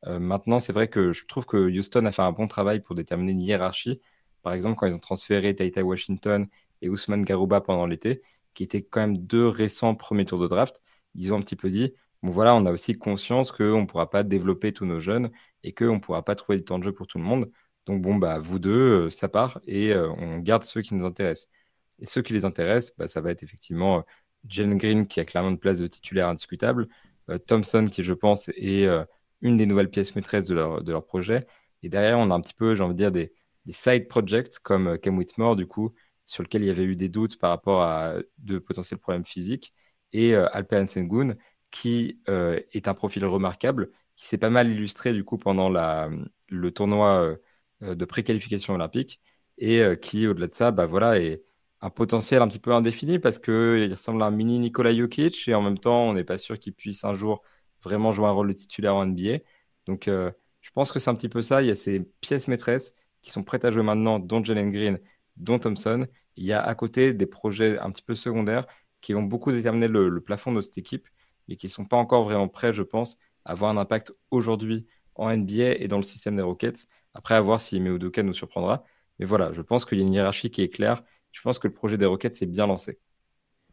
Euh, 0.06 0.18
maintenant, 0.18 0.58
c'est 0.60 0.72
vrai 0.72 0.88
que 0.88 1.12
je 1.12 1.26
trouve 1.26 1.44
que 1.46 1.56
Houston 1.56 2.06
a 2.06 2.12
fait 2.12 2.22
un 2.22 2.32
bon 2.32 2.46
travail 2.48 2.80
pour 2.80 2.94
déterminer 2.94 3.32
une 3.32 3.42
hiérarchie. 3.42 4.00
Par 4.42 4.52
exemple, 4.54 4.76
quand 4.78 4.86
ils 4.86 4.94
ont 4.94 4.98
transféré 4.98 5.54
Taita 5.54 5.82
Washington 5.84 6.46
et 6.82 6.88
Ousmane 6.88 7.24
Garouba 7.24 7.60
pendant 7.60 7.86
l'été, 7.86 8.22
qui 8.54 8.62
étaient 8.64 8.82
quand 8.82 9.00
même 9.00 9.18
deux 9.18 9.48
récents 9.48 9.94
premiers 9.94 10.24
tours 10.24 10.40
de 10.40 10.48
draft, 10.48 10.82
ils 11.14 11.32
ont 11.32 11.36
un 11.38 11.40
petit 11.42 11.56
peu 11.56 11.70
dit, 11.70 11.94
bon 12.22 12.30
voilà, 12.30 12.54
on 12.54 12.64
a 12.66 12.72
aussi 12.72 12.98
conscience 12.98 13.52
qu'on 13.52 13.82
ne 13.82 13.86
pourra 13.86 14.10
pas 14.10 14.22
développer 14.24 14.72
tous 14.72 14.86
nos 14.86 15.00
jeunes 15.00 15.30
et 15.62 15.72
qu'on 15.74 15.94
ne 15.96 16.00
pourra 16.00 16.24
pas 16.24 16.34
trouver 16.34 16.58
du 16.58 16.64
temps 16.64 16.78
de 16.78 16.84
jeu 16.84 16.92
pour 16.92 17.06
tout 17.06 17.18
le 17.18 17.24
monde. 17.24 17.50
Donc 17.86 18.02
bon, 18.02 18.16
bah 18.16 18.38
vous 18.38 18.58
deux, 18.58 19.10
ça 19.10 19.28
part 19.28 19.60
et 19.66 19.94
on 19.96 20.38
garde 20.38 20.64
ceux 20.64 20.82
qui 20.82 20.94
nous 20.94 21.04
intéressent. 21.04 21.48
Et 21.98 22.06
ceux 22.06 22.22
qui 22.22 22.32
les 22.32 22.44
intéressent, 22.44 22.94
bah, 22.98 23.08
ça 23.08 23.20
va 23.20 23.30
être 23.30 23.42
effectivement 23.42 23.98
euh, 23.98 24.02
Jalen 24.48 24.76
Green, 24.76 25.06
qui 25.06 25.20
a 25.20 25.24
clairement 25.24 25.50
une 25.50 25.58
place 25.58 25.78
de 25.78 25.86
titulaire 25.86 26.28
indiscutable, 26.28 26.88
euh, 27.30 27.38
Thompson, 27.38 27.88
qui, 27.90 28.02
je 28.02 28.12
pense, 28.12 28.48
est 28.50 28.86
euh, 28.86 29.04
une 29.40 29.56
des 29.56 29.66
nouvelles 29.66 29.90
pièces 29.90 30.14
maîtresses 30.16 30.46
de 30.46 30.54
leur, 30.54 30.82
de 30.82 30.92
leur 30.92 31.06
projet. 31.06 31.46
Et 31.82 31.88
derrière, 31.88 32.18
on 32.18 32.30
a 32.30 32.34
un 32.34 32.40
petit 32.40 32.54
peu, 32.54 32.74
j'ai 32.74 32.82
envie 32.82 32.94
de 32.94 32.98
dire, 32.98 33.12
des, 33.12 33.32
side 33.68 34.08
projects 34.08 34.58
comme 34.58 34.98
Cam 34.98 35.16
Whitmore, 35.16 35.56
du 35.56 35.66
coup, 35.66 35.94
sur 36.24 36.42
lequel 36.42 36.62
il 36.62 36.66
y 36.66 36.70
avait 36.70 36.82
eu 36.84 36.96
des 36.96 37.08
doutes 37.08 37.38
par 37.38 37.50
rapport 37.50 37.82
à 37.82 38.14
de 38.38 38.58
potentiels 38.58 38.98
problèmes 38.98 39.24
physiques, 39.24 39.72
et 40.12 40.34
Alper 40.34 40.86
Sengun, 40.88 41.36
qui 41.70 42.20
est 42.26 42.88
un 42.88 42.94
profil 42.94 43.24
remarquable, 43.24 43.90
qui 44.16 44.26
s'est 44.26 44.38
pas 44.38 44.50
mal 44.50 44.68
illustré, 44.70 45.12
du 45.12 45.24
coup, 45.24 45.38
pendant 45.38 45.68
la, 45.68 46.10
le 46.50 46.70
tournoi 46.72 47.36
de 47.80 48.04
préqualification 48.04 48.74
olympique, 48.74 49.20
et 49.58 49.82
qui, 50.00 50.26
au-delà 50.26 50.48
de 50.48 50.54
ça, 50.54 50.72
bah, 50.72 50.86
voilà, 50.86 51.20
est 51.20 51.44
un 51.82 51.90
potentiel 51.90 52.42
un 52.42 52.48
petit 52.48 52.60
peu 52.60 52.72
indéfini 52.72 53.18
parce 53.18 53.38
qu'il 53.38 53.90
ressemble 53.90 54.22
à 54.22 54.26
un 54.26 54.30
mini 54.30 54.58
Nikola 54.60 54.94
Jokic 54.94 55.48
et 55.48 55.54
en 55.54 55.62
même 55.62 55.78
temps, 55.78 56.04
on 56.04 56.14
n'est 56.14 56.24
pas 56.24 56.38
sûr 56.38 56.58
qu'il 56.58 56.72
puisse 56.74 57.04
un 57.04 57.14
jour 57.14 57.42
vraiment 57.82 58.12
jouer 58.12 58.26
un 58.26 58.30
rôle 58.30 58.48
de 58.48 58.52
titulaire 58.54 58.94
en 58.94 59.04
NBA. 59.06 59.38
Donc, 59.86 60.06
euh, 60.08 60.30
je 60.60 60.70
pense 60.70 60.92
que 60.92 61.00
c'est 61.00 61.10
un 61.10 61.16
petit 61.16 61.28
peu 61.28 61.42
ça. 61.42 61.60
Il 61.60 61.68
y 61.68 61.70
a 61.72 61.74
ces 61.74 62.00
pièces 62.20 62.46
maîtresses 62.48 62.94
qui 63.20 63.32
sont 63.32 63.42
prêtes 63.42 63.64
à 63.64 63.72
jouer 63.72 63.82
maintenant, 63.82 64.20
dont 64.20 64.42
Jalen 64.42 64.70
Green, 64.70 65.00
dont 65.36 65.58
Thompson. 65.58 66.06
Il 66.36 66.44
y 66.44 66.52
a 66.52 66.62
à 66.62 66.74
côté 66.76 67.12
des 67.12 67.26
projets 67.26 67.78
un 67.80 67.90
petit 67.90 68.02
peu 68.02 68.14
secondaires 68.14 68.66
qui 69.00 69.12
vont 69.12 69.24
beaucoup 69.24 69.50
déterminer 69.52 69.88
le, 69.88 70.20
plafond 70.20 70.52
de 70.52 70.60
cette 70.62 70.78
équipe, 70.78 71.08
mais 71.48 71.56
qui 71.56 71.66
ne 71.66 71.72
sont 71.72 71.84
pas 71.84 71.96
encore 71.96 72.22
vraiment 72.22 72.48
prêts, 72.48 72.72
je 72.72 72.82
pense, 72.84 73.18
à 73.44 73.52
avoir 73.52 73.70
un 73.72 73.76
impact 73.76 74.12
aujourd'hui 74.30 74.86
en 75.16 75.30
NBA 75.36 75.74
et 75.78 75.88
dans 75.88 75.96
le 75.96 76.04
système 76.04 76.36
des 76.36 76.42
Rockets. 76.42 76.86
Après, 77.14 77.34
à 77.34 77.40
voir 77.40 77.60
si 77.60 77.78
Udoka 77.78 78.22
nous 78.22 78.34
surprendra. 78.34 78.84
Mais 79.18 79.26
voilà, 79.26 79.52
je 79.52 79.62
pense 79.62 79.84
qu'il 79.84 79.98
y 79.98 80.02
a 80.02 80.06
une 80.06 80.14
hiérarchie 80.14 80.50
qui 80.50 80.62
est 80.62 80.68
claire 80.68 81.02
je 81.32 81.40
pense 81.42 81.58
que 81.58 81.66
le 81.68 81.74
projet 81.74 81.98
des 81.98 82.06
Rockets 82.06 82.36
s'est 82.36 82.46
bien 82.46 82.66
lancé. 82.66 83.00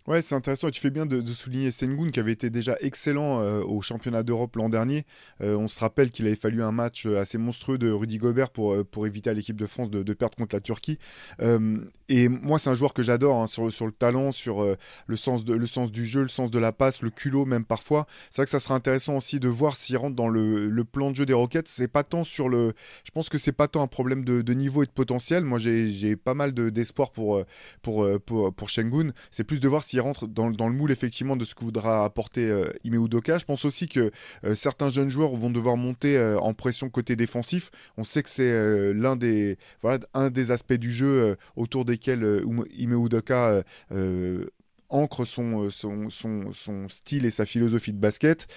Ouais, 0.10 0.24
c'est 0.24 0.34
intéressant. 0.34 0.70
Et 0.70 0.72
tu 0.72 0.82
fais 0.82 0.90
bien 0.90 1.06
de, 1.06 1.24
souligner 1.34 1.70
Sengun 1.70 2.10
qui 2.10 2.20
avait 2.20 2.32
été 2.32 2.50
déjà 2.50 2.76
excellent 2.82 3.42
euh, 3.42 3.62
au 3.62 3.80
championnat 3.84 4.24
d'Europe 4.24 4.56
l'an 4.56 4.68
dernier. 4.68 5.06
Euh, 5.40 5.56
on 5.56 5.68
se 5.68 5.80
rappelle 5.80 6.10
qu'il 6.10 6.26
avait 6.26 6.36
fallu 6.36 6.63
un 6.63 6.72
match 6.72 7.06
euh, 7.06 7.22
assez 7.22 7.38
monstrueux 7.38 7.78
de 7.78 7.92
Rudy 7.92 8.18
Gobert 8.18 8.50
pour, 8.50 8.84
pour 8.88 9.06
éviter 9.06 9.30
à 9.30 9.34
l'équipe 9.34 9.56
de 9.56 9.68
France 9.68 9.92
de, 9.92 10.13
perdre 10.13 10.36
contre 10.36 10.56
la 10.56 10.62
Turquie. 10.62 10.98
et 12.10 12.28
moi, 12.28 12.58
c'est 12.58 12.72
un 12.72 12.74
joueur 12.74 12.96
que 12.96 13.04
j'adore 13.04 13.36
hein, 13.36 13.46
sur, 13.46 13.72
sur 13.72 13.86
le 13.86 13.92
talent, 13.92 14.32
sur 14.32 14.66
le, 15.06 15.16
sens 15.16 15.46
de, 15.46 15.54
le 15.54 15.68
sens 15.68 15.92
du 15.92 16.08
jeu, 16.08 16.24
le 16.24 16.28
sens 16.28 16.50
de 16.50 16.58
la 16.58 16.72
passe, 16.72 17.04
le 17.04 17.12
culot 17.12 17.46
même 17.46 17.63
parfois. 17.63 18.08
C'est 18.32 18.38
vrai 18.38 18.46
que 18.46 18.51
ça 18.51 18.60
sera 18.60 18.74
intéressant 18.74 19.16
aussi 19.16 19.39
de 19.39 19.48
voir 19.48 19.75
s'il 19.75 19.98
rentre 19.98 20.16
dans 20.16 20.28
le, 20.28 20.70
le, 20.70 20.84
plan 20.86 21.12
de 21.12 21.16
jeu 21.18 21.28
des 21.28 21.34
Rockets. 21.34 21.68
C'est 21.68 21.88
pas 21.88 22.04
tant 22.04 22.24
sur 22.24 22.50
le. 22.50 22.74
Je 23.06 23.12
pense 23.12 23.30
que 23.30 23.38
c'est 23.38 23.51
pas 23.51 23.68
tant 23.68 23.84
un 23.84 23.88
problème 23.88 24.25
de, 24.25 24.54
niveau 24.56 24.82
et 24.82 24.88
de 24.88 24.92
potentiel. 24.92 25.44
Moi, 25.44 25.60
j'ai 25.60 26.16
pas 26.16 26.34
mal 26.34 26.51
d'espoir 26.54 27.12
pour, 27.12 27.44
pour, 27.84 28.08
pour, 28.25 28.51
pour 28.51 28.70
Shengun. 28.70 29.12
C'est 29.30 29.44
plus 29.44 29.60
de 29.60 29.68
voir 29.68 29.84
s'il 29.84 29.99
rentre 30.00 30.27
dans, 30.27 30.48
le 30.48 30.74
moule 30.74 30.91
effectivement 30.91 31.36
de 31.36 31.46
ce 31.46 31.56
que 31.56 31.63
voudra 31.63 32.06
apporter 32.06 32.50
euh, 32.50 32.72
Ime 32.84 33.03
Udoka. 33.03 33.38
Je 33.38 33.46
pense 33.46 33.65
aussi 33.65 33.88
que 33.88 34.12
euh, 34.44 34.56
certains 34.56 34.89
jeunes 34.89 35.10
joueurs 35.10 35.36
vont 35.36 35.50
devoir 35.50 35.77
monter 35.77 36.18
euh, 36.18 36.39
en 36.39 36.53
pression 36.53 36.89
côté 36.89 37.15
défensif. 37.15 37.72
On 37.98 38.03
sait 38.03 38.24
que 38.24 38.29
c'est 38.29 38.94
l'un 38.94 39.15
des 39.15 39.58
voilà 39.82 40.00
un 40.13 40.29
des 40.29 40.51
aspects 40.51 40.74
du 40.74 40.91
jeu 40.91 41.38
autour 41.56 41.86
desquels 41.86 42.44
Ime 42.77 43.06
Udoka 43.06 43.63
ancre 44.89 45.25
son, 45.25 45.70
son, 45.70 46.10
son, 46.10 46.89
style 46.89 47.25
et 47.25 47.29
sa 47.29 47.46
philosophie 47.46 47.94
de 47.94 48.00
basket 48.00 48.48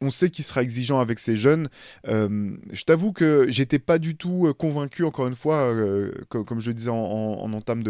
on 0.00 0.10
sait 0.10 0.30
qu'il 0.30 0.44
sera 0.44 0.62
exigeant 0.62 1.00
avec 1.00 1.18
ses 1.18 1.36
jeunes. 1.36 1.68
Euh, 2.06 2.56
je 2.72 2.84
t'avoue 2.84 3.12
que 3.12 3.46
j'étais 3.48 3.78
pas 3.78 3.98
du 3.98 4.16
tout 4.16 4.46
euh, 4.46 4.52
convaincu, 4.52 5.04
encore 5.04 5.26
une 5.26 5.34
fois, 5.34 5.72
euh, 5.72 6.12
comme, 6.28 6.60
je 6.60 6.70
le 6.70 6.74
disais 6.74 6.90
en, 6.90 7.52
entame 7.52 7.82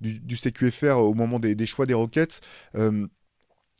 du, 0.00 0.36
CQFR 0.36 0.98
au 0.98 1.14
moment 1.14 1.38
des, 1.38 1.54
des 1.54 1.66
choix 1.66 1.86
des 1.86 1.94
Rockets 1.94 2.40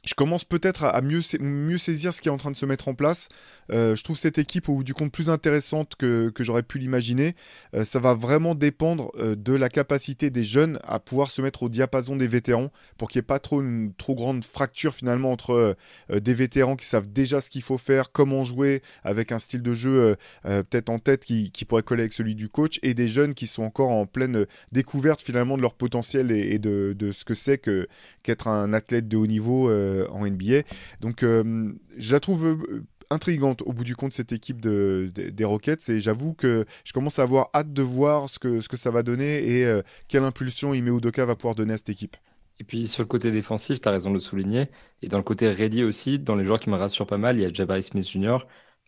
je 0.05 0.15
commence 0.15 0.45
peut-être 0.45 0.85
à, 0.85 1.01
mieux, 1.01 1.21
mieux, 1.39 1.79
saisir 1.79 2.13
ce 2.13 2.21
qui 2.21 2.29
est 2.29 2.33
en 2.33 2.37
train 2.37 2.51
de 2.51 2.57
se 2.57 2.67
mettre 2.67 2.89
en 2.89 2.95
place. 2.95 3.29
Euh, 3.71 3.95
je 3.95 4.03
trouve 4.03 4.19
cette 4.19 4.37
équipe 4.37 4.69
au 4.69 4.75
bout 4.75 4.85
du 4.85 4.95
compte 4.95 5.13
plus 5.13 5.31
intéressante 5.31 5.95
que, 5.97 6.31
que 6.31 6.43
j'aurais 6.43 6.65
pu 6.65 6.79
l'imaginer. 6.79 7.37
Euh, 7.75 7.85
ça 7.85 8.01
va 8.01 8.15
vraiment 8.15 8.57
dépendre 8.57 9.13
euh, 9.19 9.37
de 9.37 9.53
la 9.53 9.69
capacité 9.69 10.31
des 10.31 10.43
jeunes 10.43 10.81
à 10.83 10.99
pouvoir 10.99 11.31
se 11.31 11.41
mettre 11.41 11.63
au 11.63 11.69
diapason 11.69 12.17
des 12.17 12.27
vétérans 12.27 12.73
pour 12.99 13.11
qu'il 13.11 13.21
n'y 13.21 13.25
ait 13.25 13.27
pas 13.27 13.39
trop 13.39 13.63
une 13.63 13.95
trop 13.95 14.17
grande 14.17 14.45
fracture 14.45 14.93
finalement 14.93 15.31
entre 15.31 15.77
des 16.13 16.35
vétérans 16.35 16.77
qui 16.77 16.87
savent 16.87 17.11
déjà 17.13 17.41
ce 17.41 17.49
qu'il 17.49 17.63
faut 17.63 17.79
faire, 17.79 18.11
comment 18.11 18.43
jouer 18.43 18.83
avec 19.05 19.31
un 19.31 19.39
style 19.39 19.63
de 19.63 19.75
jeu 19.75 20.17
peut-être 20.43 20.91
en 20.91 20.99
tête 20.99 21.25
qui, 21.25 21.51
qui, 21.51 21.65
pourrait 21.65 21.83
coller 21.83 22.03
avec 22.03 22.13
celui 22.13 22.35
du 22.35 22.49
coach 22.49 22.79
et 22.83 22.95
des 22.95 23.09
jeunes 23.09 23.35
qui 23.35 23.47
sont 23.47 23.63
encore 23.63 23.91
en 23.91 24.07
pleine 24.07 24.47
découverte 24.73 25.23
finalement 25.23 25.57
de 25.57 25.63
leur 25.63 25.75
potentiel 25.75 26.31
et, 26.31 26.59
de, 26.59 26.95
de, 26.99 27.13
ce 27.13 27.25
que 27.25 27.35
c'est 27.35 27.59
qu'être 27.59 28.49
un 28.49 28.73
athlète 28.73 29.09
de 29.09 29.17
haut 29.17 29.27
niveau. 29.27 29.71
Euh, 29.93 30.07
en 30.11 30.27
NBA. 30.27 30.63
Donc 31.01 31.23
euh, 31.23 31.73
je 31.97 32.13
la 32.13 32.21
trouve 32.21 32.47
euh, 32.47 32.85
intrigante 33.13 33.63
au 33.63 33.73
bout 33.73 33.85
du 33.85 33.95
compte 33.95 34.13
cette 34.13 34.33
équipe 34.33 34.61
de, 34.61 35.13
des 35.15 35.45
Rockets 35.45 35.89
et 35.89 36.01
j'avoue 36.01 36.35
que 36.35 36.65
je 36.85 36.93
commence 36.93 37.19
à 37.19 37.23
avoir 37.23 37.51
hâte 37.55 37.73
de 37.73 37.83
voir 37.83 38.29
ce 38.29 38.39
que, 38.39 38.61
ce 38.61 38.69
que 38.69 38.77
ça 38.77 38.91
va 38.91 39.03
donner 39.03 39.47
et 39.47 39.65
euh, 39.65 39.83
quelle 40.09 40.25
impulsion 40.25 40.75
Ime 40.75 40.97
Udoka 40.97 41.25
va 41.25 41.37
pouvoir 41.37 41.55
donner 41.55 41.75
à 41.75 41.77
cette 41.77 41.91
équipe. 41.91 42.17
Et 42.59 42.65
puis 42.65 42.89
sur 42.89 43.03
le 43.03 43.09
côté 43.09 43.31
défensif, 43.31 43.81
tu 43.81 43.89
as 43.89 43.93
raison 43.93 44.11
de 44.11 44.15
le 44.15 44.21
souligner. 44.21 44.69
Et 45.03 45.09
dans 45.09 45.19
le 45.19 45.25
côté 45.25 45.51
ready 45.51 45.85
aussi, 45.85 46.19
dans 46.19 46.37
les 46.37 46.45
joueurs 46.45 46.61
qui 46.61 46.71
me 46.71 46.77
rassurent 46.77 47.07
pas 47.07 47.19
mal, 47.19 47.39
il 47.39 47.43
y 47.43 47.45
a 47.45 47.53
Jabari 47.53 47.83
Smith 47.83 48.09
Jr. 48.09 48.39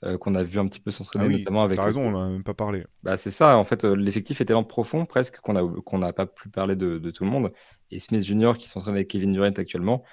Euh, 0.04 0.18
qu'on 0.18 0.34
a 0.34 0.42
vu 0.42 0.58
un 0.58 0.66
petit 0.66 0.80
peu 0.80 0.90
s'entraîner 0.90 1.26
ah 1.34 1.38
notamment 1.38 1.62
avec. 1.62 1.76
T'as 1.76 1.84
raison, 1.84 2.02
on 2.02 2.10
n'en 2.10 2.24
a 2.24 2.28
même 2.28 2.42
pas 2.42 2.52
parlé. 2.52 2.84
Bah, 3.02 3.16
c'est 3.16 3.30
ça, 3.30 3.56
en 3.56 3.64
fait, 3.64 3.84
l'effectif 3.84 4.40
est 4.40 4.44
tellement 4.44 4.64
profond 4.64 5.06
presque 5.06 5.38
qu'on 5.40 5.54
n'a 5.54 5.62
qu'on 5.84 5.98
n'a 5.98 6.12
pas 6.12 6.26
pu 6.26 6.50
parler 6.50 6.76
de, 6.76 6.98
de, 6.98 7.10
tout 7.10 7.24
le 7.24 7.30
monde. 7.30 7.52
Et 7.90 8.00
Smith 8.00 8.22
Jr. 8.22 8.52
qui 8.58 8.68
s'entraîne 8.68 8.96
avec 8.96 9.08
Kevin 9.08 9.32
Durant 9.32 9.46
actuellement, 9.46 10.04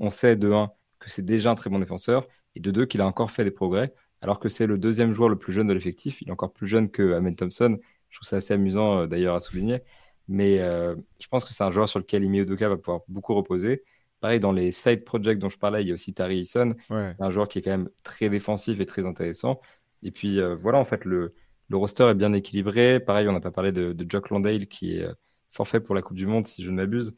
on 0.00 0.10
sait 0.10 0.36
de 0.36 0.52
1 0.52 0.70
que 0.98 1.10
c'est 1.10 1.24
déjà 1.24 1.50
un 1.50 1.54
très 1.54 1.70
bon 1.70 1.78
défenseur 1.78 2.26
et 2.54 2.60
de 2.60 2.70
deux 2.70 2.86
qu'il 2.86 3.00
a 3.00 3.06
encore 3.06 3.30
fait 3.30 3.44
des 3.44 3.50
progrès 3.50 3.94
alors 4.22 4.38
que 4.38 4.48
c'est 4.48 4.66
le 4.66 4.78
deuxième 4.78 5.12
joueur 5.12 5.28
le 5.28 5.36
plus 5.36 5.52
jeune 5.52 5.66
de 5.66 5.72
l'effectif. 5.72 6.22
Il 6.22 6.28
est 6.28 6.32
encore 6.32 6.52
plus 6.52 6.68
jeune 6.68 6.90
que 6.90 7.12
Amen 7.12 7.34
Thompson. 7.34 7.78
Je 8.08 8.18
trouve 8.18 8.28
ça 8.28 8.36
assez 8.36 8.54
amusant 8.54 9.00
euh, 9.00 9.06
d'ailleurs 9.06 9.34
à 9.34 9.40
souligner. 9.40 9.82
Mais 10.28 10.60
euh, 10.60 10.94
je 11.18 11.26
pense 11.26 11.44
que 11.44 11.52
c'est 11.52 11.64
un 11.64 11.72
joueur 11.72 11.88
sur 11.88 11.98
lequel 11.98 12.22
Imi 12.24 12.38
Udoka 12.38 12.68
va 12.68 12.76
pouvoir 12.76 13.00
beaucoup 13.08 13.34
reposer. 13.34 13.82
Pareil, 14.20 14.38
dans 14.38 14.52
les 14.52 14.70
side 14.70 15.04
projects 15.04 15.38
dont 15.38 15.48
je 15.48 15.58
parlais, 15.58 15.82
il 15.82 15.88
y 15.88 15.90
a 15.90 15.94
aussi 15.94 16.14
Tari 16.14 16.38
Eason, 16.38 16.76
un 16.90 17.30
joueur 17.30 17.48
qui 17.48 17.58
est 17.58 17.62
quand 17.62 17.72
même 17.72 17.88
très 18.04 18.30
défensif 18.30 18.78
et 18.78 18.86
très 18.86 19.04
intéressant. 19.04 19.60
Et 20.04 20.12
puis 20.12 20.40
euh, 20.40 20.54
voilà, 20.54 20.78
en 20.78 20.84
fait, 20.84 21.04
le, 21.04 21.34
le, 21.68 21.76
roster 21.76 22.04
est 22.04 22.14
bien 22.14 22.32
équilibré. 22.32 23.00
Pareil, 23.00 23.26
on 23.28 23.32
n'a 23.32 23.40
pas 23.40 23.50
parlé 23.50 23.72
de, 23.72 23.92
de 23.92 24.06
Jock 24.08 24.30
Landale 24.30 24.68
qui 24.68 24.96
est 24.96 25.06
forfait 25.50 25.80
pour 25.80 25.96
la 25.96 26.02
Coupe 26.02 26.16
du 26.16 26.26
Monde, 26.26 26.46
si 26.46 26.62
je 26.62 26.70
ne 26.70 26.76
m'abuse, 26.76 27.14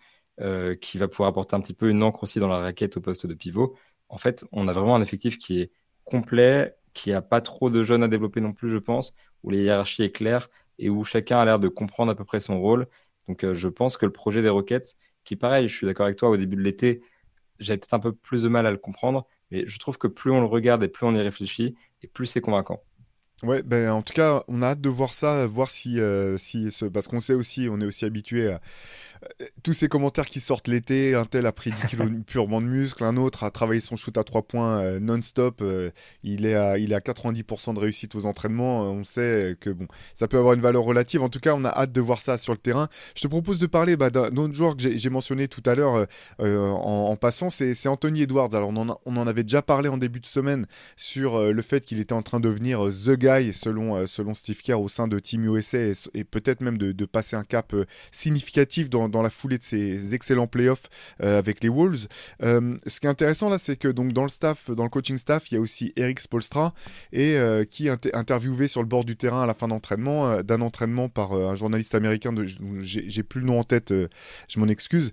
qui 0.81 0.99
va 0.99 1.09
pouvoir 1.09 1.29
apporter 1.29 1.55
un 1.57 1.61
petit 1.61 1.75
peu 1.75 1.89
une 1.89 2.03
encre 2.03 2.23
aussi 2.25 2.41
dans 2.41 2.49
la 2.49 2.59
raquette 2.59 2.97
au 2.97 3.01
poste 3.01 3.27
de 3.27 3.35
pivot. 3.35 3.77
En 4.09 4.19
fait, 4.19 4.45
on 4.53 4.69
a 4.69 4.73
vraiment 4.73 4.97
un 4.97 5.03
effectif 5.03 5.39
qui 5.39 5.61
est 5.61 5.73
complet, 6.05 6.75
qui 6.93 7.13
a 7.13 7.23
pas 7.23 7.41
trop 7.41 7.71
de 7.71 7.83
jeunes 7.83 8.03
à 8.03 8.09
développer 8.09 8.41
non 8.41 8.53
plus, 8.53 8.69
je 8.69 8.79
pense, 8.79 9.15
où 9.43 9.51
les 9.51 9.63
hiérarchies 9.65 10.03
est 10.03 10.13
claire 10.13 10.49
et 10.79 10.91
où 10.91 11.05
chacun 11.05 11.39
a 11.39 11.45
l'air 11.45 11.59
de 11.59 11.69
comprendre 11.69 12.11
à 12.13 12.15
peu 12.15 12.25
près 12.25 12.41
son 12.41 12.61
rôle. 12.61 12.87
Donc, 13.29 13.45
euh, 13.45 13.55
je 13.55 13.69
pense 13.69 13.97
que 13.97 14.07
le 14.07 14.13
projet 14.13 14.43
des 14.43 14.49
Rockets, 14.49 14.97
qui 15.25 15.37
pareil, 15.37 15.69
je 15.69 15.75
suis 15.77 15.87
d'accord 15.87 16.07
avec 16.07 16.19
toi, 16.19 16.29
au 16.31 16.37
début 16.37 16.57
de 16.57 16.63
l'été, 16.63 17.03
j'avais 17.59 17.79
peut-être 17.79 17.95
un 17.95 18.01
peu 18.01 18.13
plus 18.13 18.43
de 18.43 18.49
mal 18.49 18.67
à 18.67 18.71
le 18.71 18.77
comprendre, 18.79 19.27
mais 19.51 19.67
je 19.67 19.79
trouve 19.79 19.99
que 19.99 20.09
plus 20.09 20.31
on 20.31 20.41
le 20.41 20.47
regarde 20.47 20.83
et 20.83 20.89
plus 20.89 21.07
on 21.07 21.15
y 21.15 21.21
réfléchit, 21.21 21.77
et 22.03 22.09
plus 22.09 22.27
c'est 22.27 22.41
convaincant. 22.41 22.83
Ouais, 23.45 23.63
ben 23.63 23.91
en 23.91 24.03
tout 24.03 24.15
cas, 24.15 24.43
on 24.49 24.63
a 24.63 24.69
hâte 24.69 24.81
de 24.81 24.89
voir 24.89 25.13
ça, 25.13 25.47
voir 25.47 25.69
si, 25.69 26.01
euh, 26.01 26.39
si 26.39 26.73
ce... 26.73 26.87
parce 26.87 27.09
qu'on 27.09 27.21
sait 27.21 27.35
aussi, 27.35 27.69
on 27.71 27.79
est 27.81 27.85
aussi 27.85 28.07
habitué 28.07 28.51
à, 28.51 28.61
tous 29.63 29.73
ces 29.73 29.89
commentaires 29.89 30.27
qui 30.27 30.41
sortent 30.41 30.69
l'été, 30.69 31.15
un 31.15 31.25
tel 31.25 31.47
a 31.47 31.53
pris 31.53 31.71
10 31.71 31.87
kilos 31.87 32.11
purement 32.27 32.61
de 32.61 32.67
muscle, 32.67 33.05
un 33.05 33.17
autre 33.17 33.45
a 33.45 33.51
travaillé 33.51 33.81
son 33.81 33.97
shoot 33.97 34.17
à 34.19 34.25
3 34.25 34.43
points 34.43 34.81
euh, 34.81 35.01
non-stop, 35.01 35.61
euh, 35.63 35.91
il, 36.23 36.47
est 36.47 36.55
à, 36.55 36.79
il 36.79 36.93
est 36.93 36.95
à 36.95 37.01
90% 37.01 37.75
de 37.75 37.79
réussite 37.79 38.15
aux 38.15 38.27
entraînements, 38.27 38.85
euh, 38.85 38.89
on 38.89 39.05
sait 39.05 39.57
que 39.61 39.71
bon, 39.71 39.87
ça 40.15 40.29
peut 40.29 40.39
avoir 40.39 40.55
une 40.55 40.61
valeur 40.61 40.83
relative, 40.83 41.23
en 41.23 41.29
tout 41.29 41.41
cas 41.41 41.55
on 41.55 41.65
a 41.65 41.71
hâte 41.71 41.93
de 41.93 42.01
voir 42.01 42.21
ça 42.21 42.39
sur 42.39 42.53
le 42.53 42.59
terrain. 42.59 42.89
Je 43.17 43.23
te 43.23 43.29
propose 43.29 43.59
de 43.59 43.67
parler 43.67 43.97
bah, 43.97 44.11
d'un 44.11 44.37
autre 44.37 44.55
joueur 44.55 44.77
que 44.77 44.97
j'ai 44.97 45.11
mentionné 45.11 45.49
tout 45.49 45.63
à 45.67 45.75
l'heure 45.75 46.07
en, 46.39 47.17
passant, 47.17 47.51
c'est 47.51 47.87
Anthony 47.87 48.23
Edwards. 48.23 48.55
Alors 48.55 48.71
on 48.71 48.89
en, 48.89 48.99
on 49.05 49.17
en, 49.17 49.27
avait 49.27 49.43
déjà 49.43 49.63
parlé 49.63 49.89
en 49.89 49.99
début 49.99 50.21
de 50.21 50.27
semaine 50.27 50.67
sur 50.97 51.41
le 51.41 51.63
fait 51.63 51.85
qu'il 51.85 52.01
était 52.01 52.13
en 52.13 52.23
train 52.23 52.41
de 52.41 52.49
devenir 52.49 52.81
the 52.85 53.17
guy 53.17 53.34
selon, 53.53 54.07
selon 54.07 54.35
Steve 54.35 54.61
Kerr 54.63 54.81
au 54.81 54.89
sein 54.89 55.09
de 55.09 55.19
Team 55.19 55.45
USA 55.45 55.79
et, 56.15 56.25
peut-être 56.25 56.61
même 56.61 56.79
de, 56.79 57.05
passer 57.05 57.37
un 57.37 57.45
cap 57.45 57.75
significatif 58.13 58.89
dans 58.91 59.09
dans 59.09 59.23
la 59.23 59.31
foulée 59.31 59.59
de 59.59 59.63
ces 59.63 60.15
excellents 60.15 60.47
playoffs 60.47 60.89
euh, 61.23 61.39
avec 61.39 61.63
les 61.63 61.69
Wolves. 61.69 62.07
Euh, 62.43 62.77
ce 62.87 63.01
qui 63.01 63.07
est 63.07 63.11
intéressant 63.11 63.49
là, 63.49 63.59
c'est 63.59 63.77
que 63.77 63.89
donc 63.89 64.13
dans 64.13 64.23
le 64.23 64.29
staff, 64.29 64.71
dans 64.71 64.85
le 64.85 64.91
coaching 64.91 65.19
staff, 65.19 65.51
il 65.51 65.55
y 65.55 65.59
a 65.59 65.61
aussi 65.61 65.93
Eric 65.97 66.21
Spolstra 66.21 66.75
et 67.13 67.37
euh, 67.37 67.65
qui 67.65 67.89
est 67.89 68.15
interviewé 68.15 68.69
sur 68.69 68.83
le 68.83 68.89
bord 68.89 69.05
du 69.05 69.17
terrain 69.17 69.43
à 69.43 69.47
la 69.47 69.55
fin 69.55 69.69
d'entraînement, 69.69 70.43
d'un 70.43 70.61
entraînement 70.61 71.09
par 71.09 71.33
un 71.33 71.55
journaliste 71.55 71.95
américain, 71.95 72.35
j'ai 72.81 73.23
plus 73.23 73.41
le 73.41 73.47
nom 73.47 73.61
en 73.61 73.65
tête, 73.65 73.93
je 74.49 74.61
m'en 74.61 74.67
excuse 74.67 75.13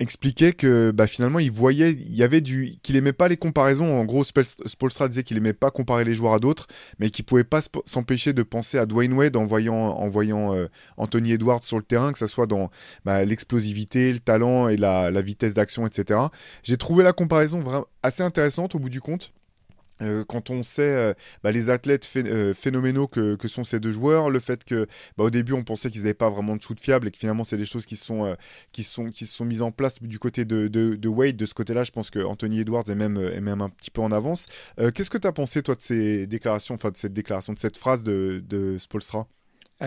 expliquait 0.00 0.52
que 0.52 0.90
bah, 0.90 1.06
finalement 1.06 1.38
il 1.38 1.50
voyait 1.50 1.92
il 1.92 2.14
y 2.14 2.22
avait 2.22 2.40
du 2.40 2.76
qu'il 2.82 2.96
aimait 2.96 3.12
pas 3.12 3.28
les 3.28 3.36
comparaisons. 3.36 4.00
En 4.00 4.04
gros 4.04 4.24
Spolstra 4.24 5.08
disait 5.08 5.22
qu'il 5.22 5.36
aimait 5.36 5.52
pas 5.52 5.70
comparer 5.70 6.04
les 6.04 6.14
joueurs 6.14 6.34
à 6.34 6.38
d'autres 6.38 6.66
mais 6.98 7.10
qu'il 7.10 7.24
pouvait 7.24 7.44
pas 7.44 7.60
s'empêcher 7.84 8.32
de 8.32 8.42
penser 8.42 8.78
à 8.78 8.86
Dwayne 8.86 9.12
Wade 9.12 9.36
en 9.36 9.44
voyant 9.44 9.74
en 9.74 10.08
voyant 10.08 10.54
euh, 10.54 10.68
Anthony 10.96 11.32
Edwards 11.32 11.64
sur 11.64 11.76
le 11.76 11.84
terrain 11.84 12.12
que 12.12 12.18
ce 12.18 12.26
soit 12.26 12.46
dans 12.46 12.70
bah, 13.04 13.24
l'explosivité 13.24 14.12
le 14.12 14.20
talent 14.20 14.68
et 14.68 14.76
la, 14.76 15.10
la 15.10 15.22
vitesse 15.22 15.54
d'action 15.54 15.86
etc 15.86 16.20
j'ai 16.62 16.76
trouvé 16.76 17.04
la 17.04 17.12
comparaison 17.12 17.62
assez 18.02 18.22
intéressante 18.22 18.74
au 18.74 18.78
bout 18.78 18.90
du 18.90 19.00
compte 19.00 19.32
euh, 20.02 20.24
quand 20.24 20.50
on 20.50 20.62
sait 20.62 20.82
euh, 20.82 21.14
bah, 21.42 21.52
les 21.52 21.70
athlètes 21.70 22.08
euh, 22.16 22.54
phénoménaux 22.54 23.06
que, 23.06 23.36
sont 23.48 23.64
ces 23.64 23.80
deux 23.80 23.92
joueurs, 23.92 24.30
le 24.30 24.40
fait 24.40 24.64
que 24.64 24.86
bah, 25.16 25.24
au 25.24 25.30
début 25.30 25.52
on 25.52 25.64
pensait 25.64 25.90
qu'ils 25.90 26.02
n'avaient 26.02 26.14
pas 26.14 26.30
vraiment 26.30 26.56
de 26.56 26.62
shoot 26.62 26.78
fiable 26.80 27.08
et 27.08 27.10
que 27.10 27.18
finalement 27.18 27.44
c'est 27.44 27.56
des 27.56 27.64
choses 27.66 27.86
qui 27.86 27.96
sont, 27.96 28.36
qui 28.72 28.84
sont, 28.84 29.10
qui 29.10 29.26
sont 29.26 29.44
mises 29.44 29.62
en 29.62 29.72
place 29.72 30.02
du 30.02 30.18
côté 30.18 30.44
de, 30.44 30.68
de, 30.68 31.08
Wade. 31.08 31.36
De 31.36 31.46
ce 31.46 31.54
côté-là, 31.54 31.84
je 31.84 31.92
pense 31.92 32.10
que 32.10 32.20
Anthony 32.20 32.60
Edwards 32.60 32.84
est 32.88 32.94
même, 32.94 33.16
est 33.16 33.40
même 33.40 33.60
un 33.60 33.68
petit 33.70 33.90
peu 33.90 34.00
en 34.00 34.12
avance. 34.12 34.46
Qu'est-ce 34.94 35.10
que 35.10 35.18
tu 35.18 35.26
as 35.26 35.32
pensé 35.32 35.62
toi 35.62 35.74
de 35.74 35.82
ces 35.82 36.26
déclarations, 36.26 36.74
enfin 36.74 36.90
de 36.90 36.96
cette 36.96 37.12
déclaration, 37.12 37.52
de 37.52 37.58
cette 37.58 37.76
phrase 37.76 38.02
de, 38.02 38.42
de 38.46 38.78
Spolstra? 38.78 39.26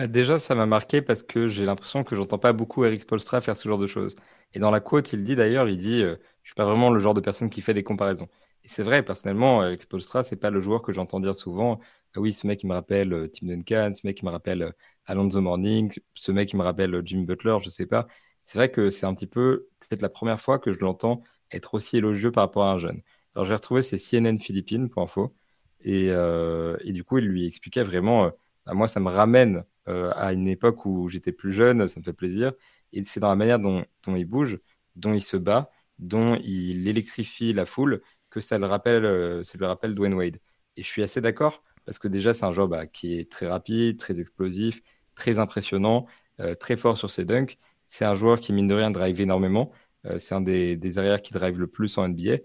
Déjà, 0.08 0.38
ça 0.38 0.54
m'a 0.54 0.66
marqué 0.66 1.00
parce 1.00 1.22
que 1.22 1.48
j'ai 1.48 1.64
l'impression 1.64 2.04
que 2.04 2.14
j'entends 2.14 2.38
pas 2.38 2.52
beaucoup 2.52 2.84
Eric 2.84 3.02
Spolstra 3.02 3.40
faire 3.40 3.56
ce 3.56 3.68
genre 3.68 3.78
de 3.78 3.86
choses. 3.86 4.14
Et 4.54 4.58
dans 4.60 4.70
la 4.70 4.80
quote, 4.80 5.12
il 5.12 5.24
dit 5.24 5.36
d'ailleurs, 5.36 5.68
il 5.68 5.78
dit, 5.78 6.00
je 6.00 6.16
suis 6.44 6.54
pas 6.54 6.64
vraiment 6.64 6.90
le 6.90 7.00
genre 7.00 7.14
de 7.14 7.20
personne 7.20 7.50
qui 7.50 7.62
fait 7.62 7.74
des 7.74 7.82
comparaisons. 7.82 8.28
Et 8.66 8.68
c'est 8.68 8.82
vrai, 8.82 9.04
personnellement, 9.04 9.62
Eric 9.64 9.82
Spolstra, 9.82 10.24
c'est 10.24 10.34
pas 10.34 10.50
le 10.50 10.60
joueur 10.60 10.82
que 10.82 10.92
j'entends 10.92 11.20
dire 11.20 11.36
souvent. 11.36 11.78
Ah 12.16 12.20
oui, 12.20 12.32
ce 12.32 12.48
mec, 12.48 12.64
il 12.64 12.66
me 12.66 12.72
rappelle 12.74 13.12
euh, 13.12 13.28
Tim 13.28 13.46
Duncan, 13.46 13.92
ce 13.92 14.04
mec, 14.04 14.20
il 14.20 14.24
me 14.26 14.30
rappelle 14.32 14.62
euh, 14.62 14.70
Alonso 15.04 15.40
Morning, 15.40 15.92
ce 16.14 16.32
mec, 16.32 16.52
il 16.52 16.56
me 16.56 16.64
rappelle 16.64 16.92
euh, 16.96 17.02
Jimmy 17.04 17.24
Butler, 17.24 17.58
je 17.62 17.68
sais 17.68 17.86
pas. 17.86 18.08
C'est 18.42 18.58
vrai 18.58 18.68
que 18.72 18.90
c'est 18.90 19.06
un 19.06 19.14
petit 19.14 19.28
peu, 19.28 19.68
peut-être 19.78 20.02
la 20.02 20.08
première 20.08 20.40
fois 20.40 20.58
que 20.58 20.72
je 20.72 20.80
l'entends 20.80 21.20
être 21.52 21.74
aussi 21.74 21.98
élogieux 21.98 22.32
par 22.32 22.42
rapport 22.42 22.64
à 22.64 22.72
un 22.72 22.78
jeune. 22.78 23.02
Alors, 23.36 23.44
j'ai 23.44 23.54
retrouvé 23.54 23.82
ses 23.82 23.98
CNN 23.98 24.40
Philippines, 24.40 24.88
info. 24.96 25.32
Et, 25.82 26.10
du 26.86 27.04
coup, 27.04 27.18
il 27.18 27.26
lui 27.26 27.46
expliquait 27.46 27.84
vraiment, 27.84 28.32
bah, 28.66 28.74
moi, 28.74 28.88
ça 28.88 28.98
me 28.98 29.10
ramène 29.10 29.64
à 29.86 30.32
une 30.32 30.48
époque 30.48 30.84
où 30.86 31.08
j'étais 31.08 31.32
plus 31.32 31.52
jeune, 31.52 31.86
ça 31.86 32.00
me 32.00 32.04
fait 32.04 32.12
plaisir. 32.12 32.52
Et 32.92 33.04
c'est 33.04 33.20
dans 33.20 33.28
la 33.28 33.36
manière 33.36 33.60
dont 33.60 33.84
il 34.08 34.24
bouge, 34.24 34.58
dont 34.96 35.12
il 35.14 35.20
se 35.22 35.36
bat, 35.36 35.70
dont 35.98 36.36
il 36.42 36.88
électrifie 36.88 37.52
la 37.52 37.66
foule 37.66 38.02
que 38.36 38.40
ça 38.42 38.58
le 38.58 38.66
rappelle, 38.66 39.04
euh, 39.06 39.42
ça 39.42 39.56
le 39.58 39.66
rappelle 39.66 39.94
Dwayne 39.94 40.14
Wade. 40.14 40.38
Et 40.76 40.82
je 40.82 40.86
suis 40.86 41.02
assez 41.02 41.20
d'accord 41.22 41.62
parce 41.86 41.98
que 41.98 42.08
déjà, 42.08 42.34
c'est 42.34 42.44
un 42.44 42.52
joueur 42.52 42.68
bah, 42.68 42.86
qui 42.86 43.18
est 43.18 43.30
très 43.30 43.46
rapide, 43.48 43.98
très 43.98 44.20
explosif, 44.20 44.82
très 45.14 45.38
impressionnant, 45.38 46.06
euh, 46.40 46.54
très 46.54 46.76
fort 46.76 46.98
sur 46.98 47.10
ses 47.10 47.24
dunks. 47.24 47.58
C'est 47.86 48.04
un 48.04 48.14
joueur 48.14 48.40
qui, 48.40 48.52
mine 48.52 48.66
de 48.66 48.74
rien, 48.74 48.90
drive 48.90 49.20
énormément. 49.20 49.72
Euh, 50.06 50.18
c'est 50.18 50.34
un 50.34 50.42
des, 50.42 50.98
arrières 50.98 51.22
qui 51.22 51.32
drive 51.32 51.58
le 51.58 51.66
plus 51.66 51.96
en 51.98 52.08
NBA. 52.08 52.38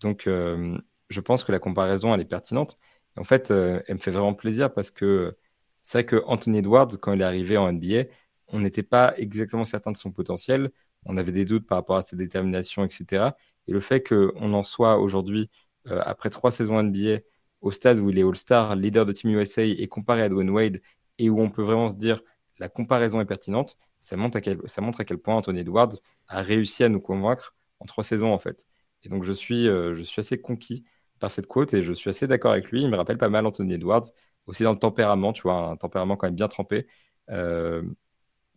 Donc, 0.00 0.26
je 0.26 1.20
pense 1.20 1.44
que 1.44 1.52
la 1.52 1.58
comparaison, 1.58 2.14
elle 2.14 2.20
est 2.20 2.24
pertinente. 2.24 2.78
en 3.16 3.24
fait, 3.24 3.50
elle 3.50 3.84
me 3.94 3.98
fait 3.98 4.10
vraiment 4.10 4.34
plaisir 4.34 4.72
parce 4.74 4.90
que 4.90 5.36
c'est 5.82 5.98
vrai 5.98 6.06
que 6.06 6.22
Anthony 6.26 6.58
Edwards, 6.58 6.88
quand 7.00 7.12
il 7.12 7.20
est 7.22 7.24
arrivé 7.24 7.56
en 7.56 7.72
NBA, 7.72 8.04
on 8.48 8.60
n'était 8.60 8.82
pas 8.82 9.14
exactement 9.18 9.64
certain 9.64 9.92
de 9.92 9.96
son 9.96 10.12
potentiel. 10.12 10.70
On 11.06 11.16
avait 11.16 11.32
des 11.32 11.44
doutes 11.44 11.66
par 11.66 11.78
rapport 11.78 11.96
à 11.96 12.02
sa 12.02 12.16
détermination, 12.16 12.84
etc. 12.84 13.32
Et 13.66 13.72
le 13.72 13.80
fait 13.80 14.02
qu'on 14.06 14.52
en 14.52 14.62
soit 14.62 14.98
aujourd'hui, 14.98 15.50
euh, 15.88 16.00
après 16.04 16.30
trois 16.30 16.50
saisons 16.50 16.78
NBA, 16.80 17.20
au 17.60 17.70
stade 17.70 17.98
où 17.98 18.10
il 18.10 18.18
est 18.18 18.22
All-Star, 18.22 18.76
leader 18.76 19.06
de 19.06 19.12
Team 19.12 19.30
USA 19.30 19.62
et 19.64 19.88
comparé 19.88 20.22
à 20.22 20.28
Dwayne 20.28 20.50
Wade, 20.50 20.80
et 21.18 21.30
où 21.30 21.40
on 21.40 21.50
peut 21.50 21.62
vraiment 21.62 21.88
se 21.88 21.96
dire 21.96 22.20
la 22.58 22.68
comparaison 22.68 23.20
est 23.20 23.24
pertinente, 23.24 23.78
ça 24.00 24.16
montre 24.16 24.36
à 24.36 24.40
quel, 24.40 25.18
point 25.18 25.36
Anthony 25.36 25.60
Edwards 25.60 25.94
a 26.28 26.42
réussi 26.42 26.84
à 26.84 26.88
nous 26.88 27.00
convaincre 27.00 27.54
en 27.80 27.86
trois 27.86 28.04
saisons 28.04 28.32
en 28.32 28.38
fait. 28.38 28.66
Et 29.02 29.08
donc 29.08 29.24
je 29.24 29.32
suis, 29.32 29.68
euh, 29.68 29.94
je 29.94 30.02
suis 30.02 30.20
assez 30.20 30.40
conquis 30.40 30.84
par 31.20 31.30
cette 31.30 31.46
quote 31.46 31.74
et 31.74 31.82
je 31.82 31.92
suis 31.92 32.10
assez 32.10 32.26
d'accord 32.26 32.52
avec 32.52 32.70
lui. 32.70 32.82
Il 32.82 32.90
me 32.90 32.96
rappelle 32.96 33.18
pas 33.18 33.28
mal 33.28 33.46
Anthony 33.46 33.74
Edwards, 33.74 34.04
aussi 34.46 34.62
dans 34.62 34.72
le 34.72 34.78
tempérament, 34.78 35.32
tu 35.32 35.42
vois, 35.42 35.70
un 35.70 35.76
tempérament 35.76 36.16
quand 36.16 36.26
même 36.26 36.34
bien 36.34 36.48
trempé. 36.48 36.86
Euh, 37.30 37.82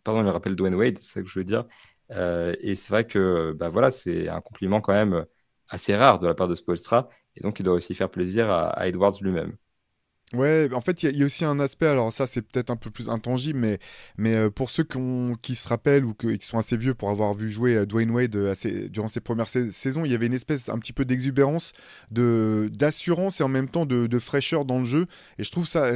pardon, 0.04 0.20
il 0.20 0.26
me 0.26 0.30
rappelle 0.30 0.56
Dwayne 0.56 0.74
Wade, 0.74 0.98
c'est 1.00 1.12
ça 1.14 1.22
que 1.22 1.28
je 1.28 1.38
veux 1.38 1.44
dire. 1.44 1.64
Euh, 2.12 2.54
et 2.60 2.74
c'est 2.74 2.90
vrai 2.90 3.06
que 3.06 3.52
bah 3.52 3.68
voilà, 3.68 3.90
c'est 3.90 4.28
un 4.28 4.40
compliment 4.40 4.80
quand 4.80 4.92
même 4.94 5.26
assez 5.68 5.96
rare 5.96 6.18
de 6.18 6.26
la 6.26 6.34
part 6.34 6.48
de 6.48 6.54
Spolstra. 6.54 7.08
Et 7.36 7.40
donc, 7.40 7.60
il 7.60 7.62
doit 7.64 7.74
aussi 7.74 7.94
faire 7.94 8.10
plaisir 8.10 8.50
à, 8.50 8.86
Edwards 8.88 9.14
lui-même. 9.20 9.56
Ouais, 10.34 10.68
en 10.74 10.82
fait, 10.82 11.02
il 11.02 11.16
y, 11.16 11.22
a 11.22 11.24
aussi 11.24 11.46
un 11.46 11.58
aspect, 11.58 11.86
alors 11.86 12.12
ça 12.12 12.26
c'est 12.26 12.42
peut-être 12.42 12.68
un 12.68 12.76
peu 12.76 12.90
plus 12.90 13.08
intangible, 13.08 13.58
mais, 13.60 13.78
mais 14.18 14.34
euh, 14.34 14.50
pour 14.50 14.68
ceux 14.68 14.84
qui, 15.40 15.54
se 15.54 15.66
rappellent 15.66 16.04
ou 16.04 16.12
qui 16.12 16.38
sont 16.42 16.58
assez 16.58 16.76
vieux 16.76 16.92
pour 16.92 17.08
avoir 17.08 17.32
vu 17.32 17.50
jouer 17.50 17.76
euh, 17.76 17.86
Dwayne 17.86 18.10
Wade 18.10 18.36
euh, 18.36 18.54
durant 18.90 19.08
ses 19.08 19.20
premières 19.20 19.48
saisons, 19.48 20.04
il 20.04 20.12
y 20.12 20.14
avait 20.14 20.26
une 20.26 20.34
espèce 20.34 20.68
un 20.68 20.78
petit 20.78 20.92
peu 20.92 21.06
d'exubérance, 21.06 21.72
d'assurance 22.10 23.40
et 23.40 23.42
en 23.42 23.48
même 23.48 23.70
temps 23.70 23.86
de, 23.86 24.18
fraîcheur 24.18 24.66
dans 24.66 24.80
le 24.80 24.84
jeu. 24.84 25.06
Et 25.38 25.44
je 25.44 25.50
trouve 25.50 25.66
ça, 25.66 25.92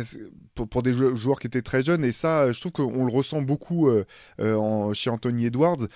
pour, 0.54 0.82
des 0.82 0.94
joueurs 0.94 1.38
qui 1.38 1.46
étaient 1.46 1.60
très 1.60 1.82
jeunes, 1.82 2.02
et 2.02 2.12
ça, 2.12 2.52
je 2.52 2.60
trouve 2.60 2.72
qu'on 2.72 3.04
le 3.04 3.12
ressent 3.12 3.42
beaucoup 3.42 3.90
chez 4.94 5.10
Anthony 5.10 5.46
Edwards. 5.46 5.88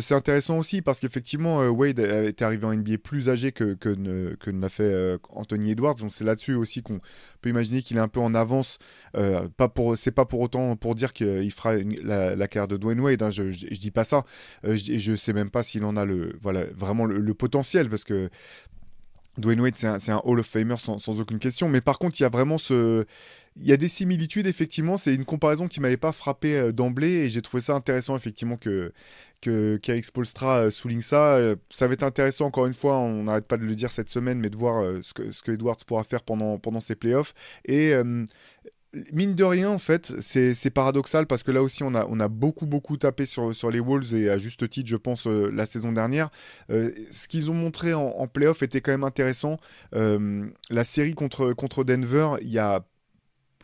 c'est 0.00 0.14
intéressant 0.14 0.58
aussi 0.58 0.80
parce 0.82 1.00
qu'effectivement, 1.00 1.66
Wade 1.68 1.98
était 1.98 2.44
arrivé 2.44 2.66
en 2.66 2.74
NBA 2.74 2.98
plus 2.98 3.28
âgé 3.28 3.50
que, 3.50 3.74
que, 3.74 4.36
que 4.38 4.50
ne 4.50 4.60
l'a 4.60 4.68
fait 4.68 5.18
Anthony 5.30 5.72
Edwards. 5.72 5.96
Donc 5.96 6.12
c'est 6.12 6.24
là-dessus 6.24 6.54
aussi 6.54 6.82
qu'on 6.82 7.00
peut 7.40 7.48
imaginer 7.48 7.79
qu'il 7.82 7.96
est 7.96 8.00
un 8.00 8.08
peu 8.08 8.20
en 8.20 8.34
avance. 8.34 8.78
Euh, 9.16 9.48
pas 9.56 9.72
c'est 9.96 10.10
pas 10.10 10.24
pour 10.24 10.40
autant 10.40 10.76
pour 10.76 10.94
dire 10.94 11.12
qu'il 11.12 11.50
fera 11.52 11.74
la, 11.74 12.48
carrière 12.48 12.68
de 12.68 12.76
Dwayne 12.76 13.00
Wade. 13.00 13.22
Hein, 13.22 13.30
je, 13.30 13.50
je, 13.50 13.66
dis 13.66 13.90
pas 13.90 14.04
ça. 14.04 14.24
Euh, 14.64 14.76
je, 14.76 14.98
je 14.98 15.16
sais 15.16 15.32
même 15.32 15.50
pas 15.50 15.62
s'il 15.62 15.84
en 15.84 15.96
a 15.96 16.06
voilà, 16.40 16.64
vraiment 16.76 17.06
le, 17.06 17.34
potentiel 17.34 17.88
parce 17.88 18.04
que 18.04 18.28
Dwayne 19.38 19.60
Wade, 19.60 19.76
c'est 19.76 20.10
un, 20.10 20.20
Hall 20.24 20.40
of 20.40 20.46
Famer 20.46 20.76
sans, 20.78 21.20
aucune 21.20 21.38
question. 21.38 21.68
Mais 21.68 21.80
par 21.80 21.98
contre, 21.98 22.18
il 22.18 22.22
y 22.22 22.26
a 22.26 22.28
vraiment 22.28 22.58
ce. 22.58 23.04
Il 23.56 23.66
y 23.66 23.72
a 23.72 23.76
des 23.76 23.88
similitudes, 23.88 24.46
effectivement. 24.46 24.96
C'est 24.96 25.14
une 25.14 25.24
comparaison 25.24 25.68
qui 25.68 25.80
m'avait 25.80 25.96
pas 25.96 26.12
frappé 26.12 26.56
euh, 26.56 26.72
d'emblée 26.72 27.08
et 27.08 27.28
j'ai 27.28 27.42
trouvé 27.42 27.60
ça 27.60 27.74
intéressant, 27.74 28.16
effectivement, 28.16 28.56
que, 28.56 28.92
qu'Alex 29.40 30.10
Polstra 30.10 30.58
euh, 30.58 30.70
souligne 30.70 31.02
ça. 31.02 31.34
Euh, 31.34 31.56
ça 31.68 31.86
va 31.88 31.94
être 31.94 32.02
intéressant, 32.02 32.46
encore 32.46 32.66
une 32.66 32.74
fois, 32.74 32.96
on 32.98 33.24
n'arrête 33.24 33.46
pas 33.46 33.56
de 33.56 33.64
le 33.64 33.74
dire 33.74 33.90
cette 33.90 34.08
semaine, 34.08 34.38
mais 34.38 34.50
de 34.50 34.56
voir 34.56 34.84
ce, 35.02 35.12
que, 35.12 35.32
ce 35.32 35.42
que 35.42 35.52
Edwards 35.52 35.76
pourra 35.86 36.04
faire 36.04 36.22
pendant, 36.22 36.58
pendant 36.58 36.80
ses 36.80 36.94
playoffs. 36.94 37.34
Et 37.66 37.92
mine 39.12 39.34
de 39.34 39.44
rien, 39.44 39.70
en 39.70 39.78
fait, 39.78 40.12
c'est 40.20 40.70
paradoxal 40.70 41.26
parce 41.26 41.42
que 41.42 41.50
là 41.50 41.62
aussi, 41.62 41.82
on 41.82 41.94
a, 41.94 42.28
beaucoup, 42.28 42.66
beaucoup 42.66 42.96
tapé 42.96 43.26
sur, 43.26 43.70
les 43.70 43.80
Wolves 43.80 44.14
et 44.14 44.30
à 44.30 44.38
juste 44.38 44.68
titre, 44.68 44.88
je 44.88 44.96
pense, 44.96 45.26
la 45.26 45.66
saison 45.66 45.92
dernière. 45.92 46.30
ce 46.68 47.28
qu'ils 47.28 47.50
ont 47.50 47.54
montré 47.54 47.94
en, 47.94 48.02
en 48.02 48.26
playoff 48.26 48.62
était 48.62 48.80
quand 48.80 48.92
même 48.92 49.04
intéressant. 49.04 49.58
la 49.92 50.84
série 50.84 51.14
contre 51.14 51.84
Denver, 51.84 52.34
il 52.42 52.50
y 52.50 52.58
a 52.58 52.84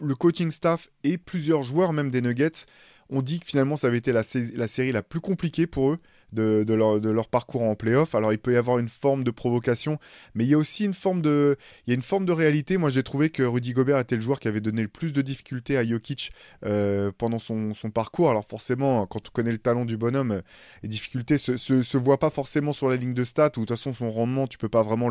le 0.01 0.15
coaching 0.15 0.51
staff 0.51 0.91
et 1.05 1.19
plusieurs 1.19 1.63
joueurs, 1.63 1.93
même 1.93 2.11
des 2.11 2.21
Nuggets, 2.21 2.67
ont 3.09 3.23
dit 3.23 3.41
que 3.41 3.47
finalement 3.47 3.77
ça 3.77 3.87
avait 3.87 3.99
été 3.99 4.13
la, 4.13 4.23
série 4.23 4.93
la 4.93 5.03
plus 5.03 5.21
compliquée 5.21 5.67
pour 5.67 5.93
eux 5.93 5.99
de, 6.33 6.65
leur, 7.11 7.29
parcours 7.29 7.63
en 7.63 7.75
playoff. 7.75 8.15
Alors 8.15 8.33
il 8.33 8.39
peut 8.39 8.53
y 8.53 8.57
avoir 8.57 8.79
une 8.79 8.89
forme 8.89 9.25
de 9.25 9.31
provocation, 9.31 9.99
mais 10.35 10.45
il 10.45 10.51
y 10.51 10.55
a 10.55 10.59
aussi 10.59 10.85
une 10.85 10.95
forme 10.95 11.23
de, 11.23 11.57
il 11.87 11.91
y 11.91 11.93
a 11.93 11.95
une 11.95 12.03
forme 12.03 12.25
de 12.25 12.33
réalité. 12.33 12.77
Moi 12.77 12.91
j'ai 12.91 13.03
trouvé 13.03 13.31
que 13.31 13.43
Rudy 13.43 13.73
Gobert 13.73 13.99
était 13.99 14.17
le 14.17 14.21
joueur 14.21 14.41
qui 14.41 14.49
avait 14.49 14.61
donné 14.61 14.83
le 14.83 14.89
plus 14.89 15.13
de 15.13 15.23
difficultés 15.23 15.77
à 15.77 15.85
Jokic 15.85 16.33
euh, 16.65 17.11
pendant 17.17 17.39
son, 17.39 17.73
parcours. 17.95 18.31
Alors 18.31 18.45
forcément, 18.45 19.07
quand 19.07 19.29
on 19.29 19.31
connaît 19.33 19.53
le 19.53 19.59
talent 19.59 19.85
du 19.85 19.97
bonhomme, 19.97 20.43
les 20.83 20.89
difficultés 20.89 21.39
se, 21.39 21.57
se, 21.57 21.97
voient 21.97 22.19
pas 22.19 22.31
forcément 22.31 22.73
sur 22.73 22.89
la 22.89 22.97
ligne 22.97 23.15
de 23.15 23.25
stats, 23.25 23.47
ou 23.57 23.61
de 23.61 23.67
toute 23.67 23.71
façon 23.71 23.93
son 23.93 24.11
rendement, 24.11 24.47
tu 24.47 24.59
peux 24.59 24.69
pas 24.69 24.83
vraiment 24.83 25.09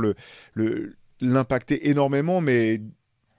l'impacter 1.21 1.89
énormément, 1.89 2.41
mais 2.41 2.81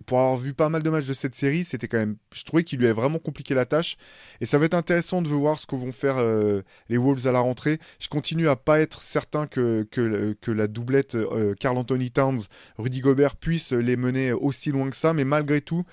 pour 0.04 0.20
avoir 0.20 0.36
vu 0.36 0.54
pas 0.54 0.68
mal 0.68 0.82
de 0.82 0.90
matchs 0.90 1.06
de 1.06 1.14
cette 1.14 1.34
série, 1.34 1.64
c'était 1.64 1.88
quand 1.88 1.98
même. 1.98 2.16
Je 2.34 2.44
trouvais 2.44 2.64
qu'il 2.64 2.78
lui 2.78 2.86
avait 2.86 2.94
vraiment 2.94 3.18
compliqué 3.18 3.54
la 3.54 3.64
tâche. 3.64 3.96
Et 4.40 4.46
ça 4.46 4.58
va 4.58 4.66
être 4.66 4.74
intéressant 4.74 5.22
de 5.22 5.28
voir 5.28 5.58
ce 5.58 5.66
que 5.66 5.74
vont 5.74 5.92
faire 5.92 6.18
euh, 6.18 6.62
les 6.88 6.98
Wolves 6.98 7.26
à 7.26 7.32
la 7.32 7.40
rentrée. 7.40 7.78
Je 7.98 8.08
continue 8.08 8.48
à 8.48 8.56
pas 8.56 8.80
être 8.80 9.02
certain 9.02 9.46
que, 9.46 9.86
que, 9.90 10.50
la 10.50 10.66
doublette 10.66 11.14
euh, 11.14 11.54
Carl 11.58 11.76
Anthony 11.76 12.10
Towns, 12.10 12.40
Rudy 12.78 13.00
Gobert 13.00 13.36
puisse 13.36 13.72
les 13.72 13.96
mener 13.96 14.32
aussi 14.32 14.70
loin 14.70 14.90
que 14.90 14.96
ça. 14.96 15.12
Mais 15.12 15.24
malgré 15.24 15.60
tout, 15.60 15.84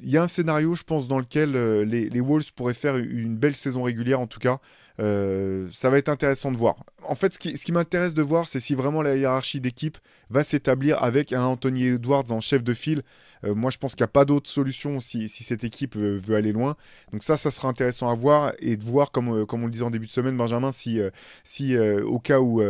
il 0.00 0.10
y 0.10 0.16
a 0.16 0.22
un 0.22 0.28
scénario, 0.28 0.74
je 0.74 0.82
pense, 0.82 1.08
dans 1.08 1.18
lequel 1.18 1.56
euh, 1.56 1.84
les, 1.84 2.20
Wolves 2.20 2.52
pourraient 2.54 2.74
faire 2.74 2.96
une 2.96 3.36
belle 3.36 3.56
saison 3.56 3.82
régulière, 3.82 4.20
en 4.20 4.26
tout 4.26 4.40
cas. 4.40 4.60
Ça 4.98 5.90
va 5.90 5.98
être 5.98 6.08
intéressant 6.08 6.52
de 6.52 6.56
voir. 6.56 6.76
En 7.02 7.14
fait, 7.14 7.34
ce 7.34 7.38
qui, 7.38 7.56
ce 7.56 7.70
m'intéresse 7.72 8.14
de 8.14 8.22
voir, 8.22 8.48
c'est 8.48 8.60
si 8.60 8.74
vraiment 8.74 9.02
la 9.02 9.16
hiérarchie 9.16 9.60
d'équipe 9.60 9.98
va 10.30 10.42
s'établir 10.42 11.02
avec 11.02 11.32
un 11.32 11.44
Anthony 11.44 11.86
Edwards 11.86 12.30
en 12.30 12.40
chef 12.40 12.62
de 12.62 12.74
file. 12.74 13.02
Euh, 13.44 13.54
moi, 13.54 13.70
je 13.70 13.78
pense 13.78 13.94
qu'il 13.94 14.02
n'y 14.02 14.06
a 14.06 14.08
pas 14.08 14.24
d'autre 14.24 14.48
solution 14.48 15.00
si, 15.00 15.28
cette 15.28 15.64
équipe 15.64 15.96
veut, 15.96 16.34
aller 16.34 16.52
loin. 16.52 16.76
Donc 17.12 17.22
ça, 17.22 17.36
ça 17.36 17.50
sera 17.50 17.68
intéressant 17.68 18.08
à 18.08 18.14
voir 18.14 18.52
et 18.58 18.76
de 18.76 18.84
voir, 18.84 19.10
comme, 19.10 19.28
euh, 19.28 19.46
on 19.52 19.64
le 19.64 19.70
disait 19.70 19.84
en 19.84 19.90
début 19.90 20.06
de 20.06 20.12
semaine, 20.12 20.36
Benjamin, 20.36 20.72
si, 20.72 21.00
euh, 21.00 21.10
si 21.44 21.76
au 21.78 22.18
cas 22.18 22.40
où, 22.40 22.62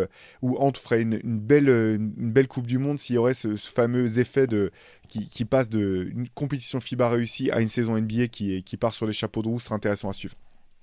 où 0.42 0.56
Ant 0.58 0.72
ferait 0.72 1.02
une, 1.02 1.20
belle, 1.22 1.68
une 1.68 2.32
belle 2.32 2.48
Coupe 2.48 2.66
du 2.66 2.78
Monde, 2.78 2.98
s'il 2.98 3.16
y 3.16 3.18
aurait 3.18 3.34
ce, 3.34 3.56
fameux 3.56 4.18
effet 4.18 4.46
de, 4.46 4.70
qui, 5.08 5.44
passe 5.44 5.68
d'une 5.68 6.28
compétition 6.34 6.80
FIBA 6.80 7.08
réussie 7.08 7.50
à 7.50 7.60
une 7.60 7.68
saison 7.68 7.98
NBA 7.98 8.28
qui, 8.28 8.62
qui 8.62 8.76
part 8.76 8.94
sur 8.94 9.06
les 9.06 9.12
chapeaux 9.12 9.42
de 9.42 9.48
roue, 9.48 9.60
sera 9.60 9.74
intéressant 9.74 10.08
à 10.08 10.12
suivre. 10.12 10.36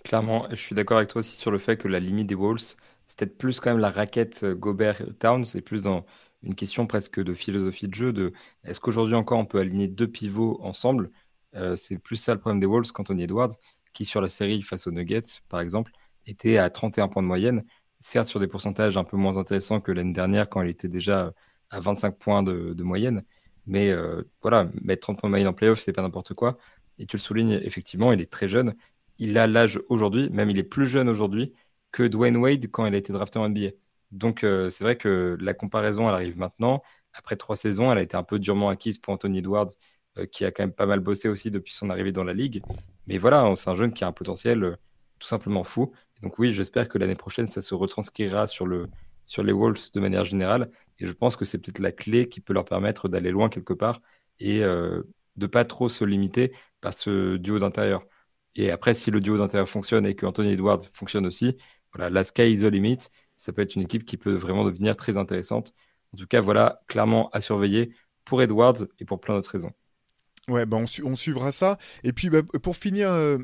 Clairement, 0.03 0.47
je 0.49 0.55
suis 0.55 0.75
d'accord 0.75 0.97
avec 0.97 1.09
toi 1.09 1.19
aussi 1.19 1.37
sur 1.37 1.49
le 1.51 1.57
fait 1.57 1.77
que 1.77 1.87
la 1.87 1.99
limite 1.99 2.27
des 2.27 2.35
Wolves, 2.35 2.75
c'est 3.07 3.19
peut-être 3.19 3.37
plus 3.37 3.59
quand 3.59 3.69
même 3.71 3.79
la 3.79 3.89
raquette 3.89 4.43
Gobert-Towns, 4.45 5.45
c'est 5.45 5.61
plus 5.61 5.83
dans 5.83 6.05
une 6.41 6.55
question 6.55 6.87
presque 6.87 7.21
de 7.23 7.33
philosophie 7.33 7.87
de 7.87 7.93
jeu, 7.93 8.11
de 8.11 8.33
est-ce 8.65 8.79
qu'aujourd'hui 8.81 9.15
encore 9.15 9.39
on 9.39 9.45
peut 9.45 9.59
aligner 9.59 9.87
deux 9.87 10.07
pivots 10.09 10.59
ensemble? 10.61 11.09
Euh, 11.55 11.75
C'est 11.77 11.97
plus 11.99 12.17
ça 12.17 12.33
le 12.33 12.39
problème 12.41 12.59
des 12.59 12.65
Wolves 12.65 12.91
qu'Anthony 12.91 13.23
Edwards, 13.23 13.51
qui 13.93 14.03
sur 14.05 14.19
la 14.21 14.27
série 14.29 14.61
face 14.61 14.87
aux 14.87 14.91
Nuggets, 14.91 15.21
par 15.47 15.61
exemple, 15.61 15.91
était 16.25 16.57
à 16.57 16.69
31 16.69 17.07
points 17.07 17.23
de 17.23 17.27
moyenne, 17.27 17.63
certes 17.99 18.27
sur 18.27 18.39
des 18.41 18.47
pourcentages 18.47 18.97
un 18.97 19.03
peu 19.05 19.15
moins 19.17 19.37
intéressants 19.37 19.79
que 19.79 19.91
l'année 19.93 20.13
dernière 20.13 20.49
quand 20.49 20.61
il 20.61 20.69
était 20.69 20.89
déjà 20.89 21.33
à 21.69 21.79
25 21.79 22.17
points 22.17 22.43
de, 22.43 22.83
moyenne, 22.83 23.23
mais 23.65 23.89
euh, 23.91 24.23
voilà, 24.41 24.69
mettre 24.81 25.01
30 25.03 25.19
points 25.19 25.29
de 25.29 25.31
moyenne 25.31 25.47
en 25.47 25.53
playoff, 25.53 25.79
c'est 25.79 25.93
pas 25.93 26.01
n'importe 26.01 26.33
quoi. 26.33 26.57
Et 26.99 27.05
tu 27.05 27.17
le 27.17 27.21
soulignes, 27.21 27.53
effectivement, 27.63 28.11
il 28.13 28.21
est 28.21 28.31
très 28.31 28.47
jeune. 28.47 28.75
Il 29.23 29.37
a 29.37 29.47
l'âge 29.47 29.79
aujourd'hui, 29.87 30.29
même 30.31 30.49
il 30.49 30.59
est 30.59 30.63
plus 30.63 30.85
jeune 30.85 31.07
aujourd'hui 31.07 31.53
que 31.93 32.03
Dwayne 32.03 32.35
Wade 32.35 32.69
quand 32.69 32.85
il 32.85 32.93
a 32.93 32.97
été 32.97 33.13
drafté 33.13 33.39
en 33.39 33.47
NBA. 33.47 33.69
Donc, 34.11 34.43
euh, 34.43 34.69
c'est 34.69 34.83
vrai 34.83 34.97
que 34.97 35.37
la 35.39 35.53
comparaison, 35.53 36.09
elle 36.09 36.15
arrive 36.15 36.37
maintenant. 36.37 36.83
Après 37.13 37.37
trois 37.37 37.55
saisons, 37.55 37.89
elle 37.89 37.99
a 37.99 38.01
été 38.01 38.17
un 38.17 38.23
peu 38.23 38.37
durement 38.37 38.67
acquise 38.67 38.97
pour 38.97 39.13
Anthony 39.13 39.37
Edwards, 39.37 39.69
euh, 40.17 40.25
qui 40.25 40.43
a 40.43 40.51
quand 40.51 40.63
même 40.63 40.73
pas 40.73 40.85
mal 40.87 40.99
bossé 40.99 41.29
aussi 41.29 41.51
depuis 41.51 41.71
son 41.71 41.89
arrivée 41.89 42.11
dans 42.11 42.25
la 42.25 42.33
ligue. 42.33 42.63
Mais 43.07 43.17
voilà, 43.17 43.53
c'est 43.55 43.69
un 43.69 43.75
jeune 43.75 43.93
qui 43.93 44.03
a 44.03 44.07
un 44.07 44.11
potentiel 44.11 44.61
euh, 44.61 44.75
tout 45.19 45.27
simplement 45.29 45.63
fou. 45.63 45.93
donc, 46.21 46.37
oui, 46.37 46.51
j'espère 46.51 46.89
que 46.89 46.97
l'année 46.97 47.15
prochaine, 47.15 47.47
ça 47.47 47.61
se 47.61 47.73
retranscrira 47.73 48.45
sur, 48.45 48.67
le, 48.67 48.89
sur 49.25 49.41
les 49.41 49.53
Wolves 49.53 49.93
de 49.93 49.99
manière 50.01 50.25
générale. 50.25 50.69
Et 50.99 51.07
je 51.07 51.13
pense 51.13 51.37
que 51.37 51.45
c'est 51.45 51.59
peut-être 51.59 51.79
la 51.79 51.93
clé 51.93 52.27
qui 52.27 52.41
peut 52.41 52.51
leur 52.53 52.65
permettre 52.65 53.07
d'aller 53.07 53.31
loin 53.31 53.47
quelque 53.47 53.73
part 53.73 54.01
et 54.41 54.59
de 54.59 55.47
pas 55.47 55.65
trop 55.65 55.89
se 55.89 56.03
limiter 56.05 56.53
par 56.81 56.93
ce 56.93 57.37
duo 57.37 57.59
d'intérieur. 57.59 58.05
Et 58.55 58.71
après, 58.71 58.93
si 58.93 59.11
le 59.11 59.21
duo 59.21 59.37
d'intérieur 59.37 59.69
fonctionne 59.69 60.05
et 60.05 60.15
que 60.15 60.25
Anthony 60.25 60.51
Edwards 60.53 60.81
fonctionne 60.93 61.25
aussi, 61.25 61.57
voilà, 61.93 62.09
la 62.09 62.23
sky 62.23 62.51
is 62.51 62.59
the 62.59 62.71
limit 62.71 62.99
ça 63.43 63.51
peut 63.51 63.61
être 63.61 63.75
une 63.75 63.81
équipe 63.81 64.05
qui 64.05 64.17
peut 64.17 64.33
vraiment 64.33 64.63
devenir 64.63 64.95
très 64.95 65.17
intéressante. 65.17 65.73
En 66.13 66.17
tout 66.17 66.27
cas, 66.27 66.41
voilà, 66.41 66.81
clairement 66.87 67.29
à 67.31 67.41
surveiller 67.41 67.93
pour 68.25 68.41
Edwards 68.41 68.85
et 68.99 69.05
pour 69.05 69.19
plein 69.19 69.35
d'autres 69.35 69.51
raisons. 69.51 69.71
Ouais, 70.47 70.65
bah 70.65 70.77
on, 70.77 71.15
suivra 71.15 71.51
ça. 71.51 71.77
Et 72.03 72.13
puis, 72.13 72.29
bah, 72.29 72.41
pour 72.61 72.75
finir, 72.75 73.09
euh, 73.09 73.37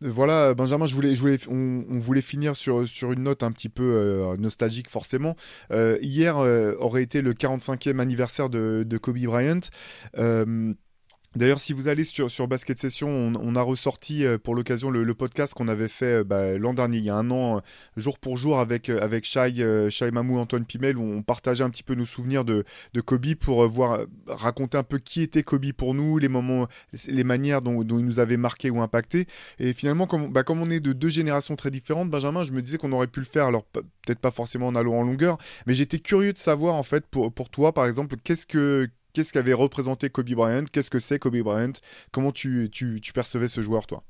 voilà, 0.00 0.54
Benjamin, 0.54 0.86
je 0.86 0.94
voulais, 0.94 1.38
on, 1.48 1.98
voulait 1.98 2.22
finir 2.22 2.56
sur, 2.56 2.86
sur 2.86 3.12
une 3.12 3.22
note 3.22 3.42
un 3.42 3.52
petit 3.52 3.68
peu 3.68 3.82
euh, 3.82 4.36
nostalgique, 4.36 4.90
forcément. 4.90 5.36
Euh, 5.70 5.98
hier 6.00 6.36
aurait 6.78 7.02
été 7.02 7.22
le 7.22 7.34
45e 7.34 7.98
anniversaire 7.98 8.50
de, 8.50 8.84
de 8.86 8.98
Kobe 8.98 9.18
Bryant. 9.18 9.60
D'ailleurs, 11.36 11.60
si 11.60 11.72
vous 11.72 11.86
allez 11.86 12.02
sur, 12.02 12.28
sur 12.28 12.48
Basket 12.48 12.76
Session, 12.76 13.08
on, 13.08 13.54
a 13.54 13.62
ressorti 13.62 14.24
euh, 14.24 14.36
pour 14.36 14.56
l'occasion 14.56 14.90
le, 14.90 15.14
podcast 15.14 15.54
qu'on 15.54 15.68
avait 15.68 15.86
fait 15.86 16.20
euh, 16.20 16.24
bah, 16.24 16.58
l'an 16.58 16.74
dernier, 16.74 16.98
il 16.98 17.04
y 17.04 17.10
a 17.10 17.14
un 17.14 17.30
an, 17.30 17.58
euh, 17.58 17.60
jour 17.96 18.18
pour 18.18 18.36
jour, 18.36 18.58
avec, 18.58 18.88
avec 18.88 19.24
Shai, 19.24 19.90
Shai 19.90 20.10
Mamou, 20.10 20.38
Antoine 20.38 20.64
Pimel, 20.64 20.98
où 20.98 21.04
on 21.04 21.22
partageait 21.22 21.62
un 21.62 21.70
petit 21.70 21.84
peu 21.84 21.94
nos 21.94 22.04
souvenirs 22.04 22.44
de, 22.44 22.64
de 22.94 23.00
Kobe 23.00 23.36
pour 23.36 23.64
voir, 23.68 24.06
raconter 24.26 24.76
un 24.76 24.82
peu 24.82 24.98
qui 24.98 25.22
était 25.22 25.44
Kobe 25.44 25.72
pour 25.72 25.94
nous, 25.94 26.18
les 26.18 26.28
moments, 26.28 26.66
les 27.06 27.24
manières 27.24 27.62
dont, 27.62 27.80
il 27.82 28.04
nous 28.04 28.18
avait 28.18 28.36
marqué 28.36 28.68
ou 28.70 28.82
impacté. 28.82 29.26
Et 29.60 29.72
finalement, 29.72 30.08
comme, 30.08 30.32
bah, 30.32 30.42
comme 30.42 30.60
on 30.60 30.68
est 30.68 30.80
de 30.80 30.92
deux 30.92 31.10
générations 31.10 31.54
très 31.54 31.70
différentes, 31.70 32.10
Benjamin, 32.10 32.42
je 32.42 32.50
me 32.50 32.60
disais 32.60 32.76
qu'on 32.76 32.90
aurait 32.90 33.06
pu 33.06 33.20
le 33.20 33.26
faire, 33.26 33.46
alors 33.46 33.62
peut-être 33.66 34.18
pas 34.18 34.32
forcément 34.32 34.66
en 34.66 34.74
allant 34.74 34.94
en 34.94 35.02
longueur, 35.02 35.38
mais 35.68 35.74
j'étais 35.74 36.00
curieux 36.00 36.32
de 36.32 36.38
savoir, 36.38 36.74
en 36.74 36.82
fait, 36.82 37.06
pour, 37.06 37.32
pour 37.32 37.50
toi, 37.50 37.72
par 37.72 37.86
exemple, 37.86 38.16
qu'est-ce 38.24 38.46
que 38.46 38.90
qu'est-ce 39.12 39.32
qu'avait 39.32 39.52
représenté 39.52 40.10
Kobe 40.10 40.30
Bryant? 40.30 40.64
Qu'est-ce 40.70 40.90
que 40.90 40.98
c'est 40.98 41.18
Kobe 41.18 41.38
Bryant? 41.38 41.72
Comment 42.12 42.32
tu, 42.32 42.68
tu, 42.70 43.00
percevais 43.12 43.48
ce 43.48 43.60
joueur, 43.60 43.86
toi? 43.86 44.04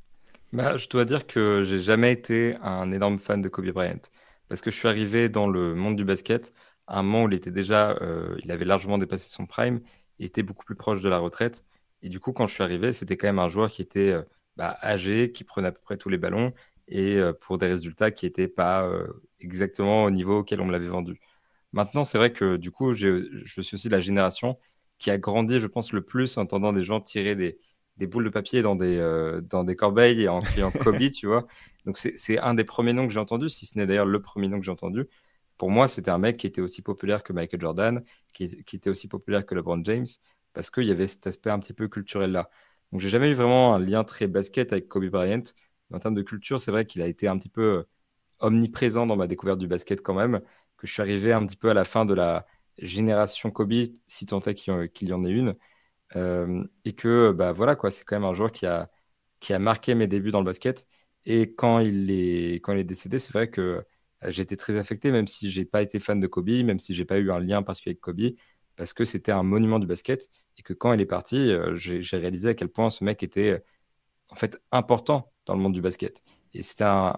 Bah, 0.53 0.77
Je 0.77 0.89
dois 0.89 1.05
dire 1.05 1.27
que 1.27 1.63
j'ai 1.65 1.81
jamais 1.81 2.13
été 2.13 2.57
un 2.63 2.91
énorme 2.93 3.19
fan 3.19 3.41
de 3.41 3.49
Kobe 3.49 3.71
Bryant. 3.71 4.01
Parce 4.49 4.61
que 4.61 4.71
je 4.71 4.77
suis 4.77 4.89
arrivé 4.89 5.29
dans 5.29 5.47
le 5.47 5.75
monde 5.75 5.97
du 5.97 6.05
basket 6.05 6.53
à 6.91 6.99
un 6.99 7.03
moment 7.03 7.25
où 7.25 7.29
il 7.29 7.35
était 7.35 7.53
déjà, 7.53 7.93
euh, 8.03 8.37
il 8.43 8.51
avait 8.51 8.65
largement 8.65 8.99
dépassé 8.99 9.31
son 9.31 9.47
prime, 9.47 9.81
il 10.19 10.27
était 10.27 10.43
beaucoup 10.43 10.65
plus 10.65 10.75
proche 10.75 11.01
de 11.01 11.09
la 11.09 11.19
retraite. 11.19 11.65
Et 12.03 12.09
du 12.09 12.19
coup, 12.19 12.33
quand 12.33 12.47
je 12.49 12.55
suis 12.55 12.65
arrivé, 12.65 12.93
c'était 12.93 13.17
quand 13.17 13.29
même 13.29 13.39
un 13.39 13.49
joueur 13.49 13.71
qui 13.71 13.81
était 13.83 14.11
euh, 14.11 14.23
bah, 14.57 14.77
âgé, 14.83 15.31
qui 15.33 15.45
prenait 15.45 15.69
à 15.69 15.73
peu 15.73 15.81
près 15.81 15.97
tous 15.97 16.09
les 16.09 16.19
ballons 16.19 16.53
et 16.89 17.17
euh, 17.17 17.33
pour 17.33 17.59
des 17.59 17.67
résultats 17.67 18.11
qui 18.11 18.27
n'étaient 18.27 18.49
pas 18.49 18.91
exactement 19.39 20.05
au 20.05 20.11
niveau 20.11 20.39
auquel 20.41 20.61
on 20.61 20.67
me 20.67 20.73
l'avait 20.73 20.89
vendu. 20.89 21.21
Maintenant, 21.73 22.05
c'est 22.05 22.19
vrai 22.19 22.33
que 22.33 22.57
du 22.57 22.73
coup, 22.73 22.93
je 22.93 23.45
suis 23.47 23.75
aussi 23.75 23.89
de 23.89 23.93
la 23.93 24.01
génération 24.01 24.59
qui 25.01 25.11
a 25.11 25.19
grandi, 25.19 25.61
je 25.61 25.67
pense, 25.69 25.93
le 25.93 26.03
plus 26.03 26.39
en 26.39 26.43
entendant 26.43 26.73
des 26.75 26.85
gens 26.85 27.01
tirer 27.03 27.37
des, 27.37 27.59
des 27.99 28.07
boules 28.09 28.25
de 28.25 28.31
papier 28.31 28.63
dans 28.63 28.77
des, 28.77 28.99
dans 29.45 29.65
des 29.65 29.77
corbeilles 29.77 30.29
en 30.29 30.43
criant 30.43 30.73
Kobe, 30.79 31.11
tu 31.13 31.27
vois. 31.29 31.47
Donc 31.87 31.99
c'est 31.99 32.39
un 32.39 32.55
des 32.55 32.65
premiers 32.65 32.93
noms 32.95 33.09
que 33.09 33.15
j'ai 33.15 33.21
entendu, 33.21 33.49
si 33.51 33.67
ce 33.67 33.79
n'est 33.79 33.87
d'ailleurs 33.87 34.07
le 34.07 34.23
premier 34.23 34.49
nom 34.49 34.61
que 34.61 34.67
j'ai 34.67 34.73
entendu. 34.73 35.07
Pour 35.59 35.71
moi, 35.71 35.89
c'était 35.89 36.11
un 36.11 36.19
mec 36.19 36.37
qui 36.39 36.47
était 36.47 36.61
aussi 36.63 36.83
populaire 36.83 37.23
que 37.23 37.33
Michael 37.33 37.61
Jordan, 37.61 38.05
qui, 38.33 38.65
qui 38.65 38.77
était 38.77 38.91
aussi 38.91 39.09
populaire 39.09 39.45
que 39.47 39.55
LeBron 39.55 39.83
James, 39.85 40.07
parce 40.53 40.71
qu'il 40.71 40.85
y 40.85 40.91
avait 40.91 41.07
cet 41.07 41.27
aspect 41.27 41.51
un 41.51 41.59
petit 41.59 41.75
peu 41.75 41.89
culturel 41.89 42.33
là. 42.33 42.51
Donc 42.93 43.01
j'ai 43.01 43.09
jamais 43.11 43.31
eu 43.31 43.35
vraiment 43.35 43.75
un 43.75 43.79
lien 43.79 44.05
très 44.05 44.27
basket 44.27 44.73
avec 44.73 44.89
Kobe 44.89 45.07
Bryant. 45.11 45.43
Mais 45.91 45.97
en 45.97 46.01
termes 46.01 46.15
de 46.15 46.23
culture, 46.23 46.61
c'est 46.61 46.71
vrai 46.71 46.87
qu'il 46.87 47.03
a 47.03 47.07
été 47.07 47.29
un 47.29 47.39
petit 47.39 47.49
peu 47.49 47.63
euh, 47.63 47.89
omniprésent 48.41 49.07
dans 49.07 49.17
ma 49.17 49.27
découverte 49.27 49.59
du 49.59 49.69
basket 49.69 50.03
quand 50.03 50.15
même, 50.15 50.41
que 50.79 50.87
je 50.87 50.93
suis 50.93 51.03
arrivé 51.03 51.33
un 51.33 51.47
petit 51.47 51.57
peu 51.57 51.71
à 51.71 51.75
la 51.75 51.85
fin 51.85 52.05
de 52.05 52.15
la 52.15 52.47
génération 52.81 53.51
Kobe, 53.51 53.73
si 54.07 54.27
tant 54.27 54.41
est 54.41 54.55
qu'il 54.55 55.09
y 55.09 55.13
en 55.13 55.25
ait 55.25 55.31
une. 55.31 55.57
Euh, 56.17 56.65
et 56.85 56.95
que 56.95 57.33
bah 57.33 57.53
voilà 57.53 57.77
quoi, 57.77 57.91
c'est 57.91 58.05
quand 58.05 58.17
même 58.17 58.25
un 58.29 58.35
joueur 58.35 58.53
qui 58.53 58.67
a, 58.67 58.91
qui 59.41 59.53
a 59.55 59.59
marqué 59.59 59.95
mes 59.95 60.07
débuts 60.09 60.31
dans 60.33 60.41
le 60.41 60.47
basket. 60.47 60.87
Et 61.25 61.55
quand 61.55 61.81
il 61.81 62.11
est, 62.11 62.55
quand 62.57 62.73
il 62.73 62.81
est 62.81 62.85
décédé, 62.85 63.19
c'est 63.19 63.33
vrai 63.33 63.51
que 63.51 63.85
euh, 64.25 64.33
été 64.33 64.57
très 64.57 64.77
affecté, 64.79 65.13
même 65.13 65.27
si 65.27 65.51
j'ai 65.51 65.65
pas 65.65 65.83
été 65.83 66.01
fan 66.01 66.21
de 66.21 66.27
Kobe, 66.27 66.51
même 66.51 66.79
si 66.79 66.95
j'ai 66.95 67.05
pas 67.05 67.19
eu 67.19 67.31
un 67.31 67.41
lien 67.41 67.63
particulier 67.63 67.93
avec 67.93 68.01
Kobe, 68.01 68.37
parce 68.77 68.93
que 68.93 69.05
c'était 69.05 69.33
un 69.33 69.43
monument 69.43 69.79
du 69.79 69.87
basket 69.87 70.29
et 70.57 70.63
que 70.63 70.73
quand 70.73 70.93
il 70.93 71.01
est 71.01 71.07
parti, 71.07 71.37
euh, 71.37 71.75
j'ai 71.77 72.17
réalisé 72.17 72.51
à 72.51 72.55
quel 72.55 72.69
point 72.69 72.91
ce 72.91 73.05
mec 73.05 73.23
était 73.23 73.63
en 74.29 74.37
fait 74.37 74.61
important 74.73 75.33
dans 75.47 75.55
le 75.57 75.61
monde 75.63 75.75
du 75.75 75.83
basket. 75.83 76.23
Et 76.55 76.63
c'était 76.63 76.85
un, 76.85 77.15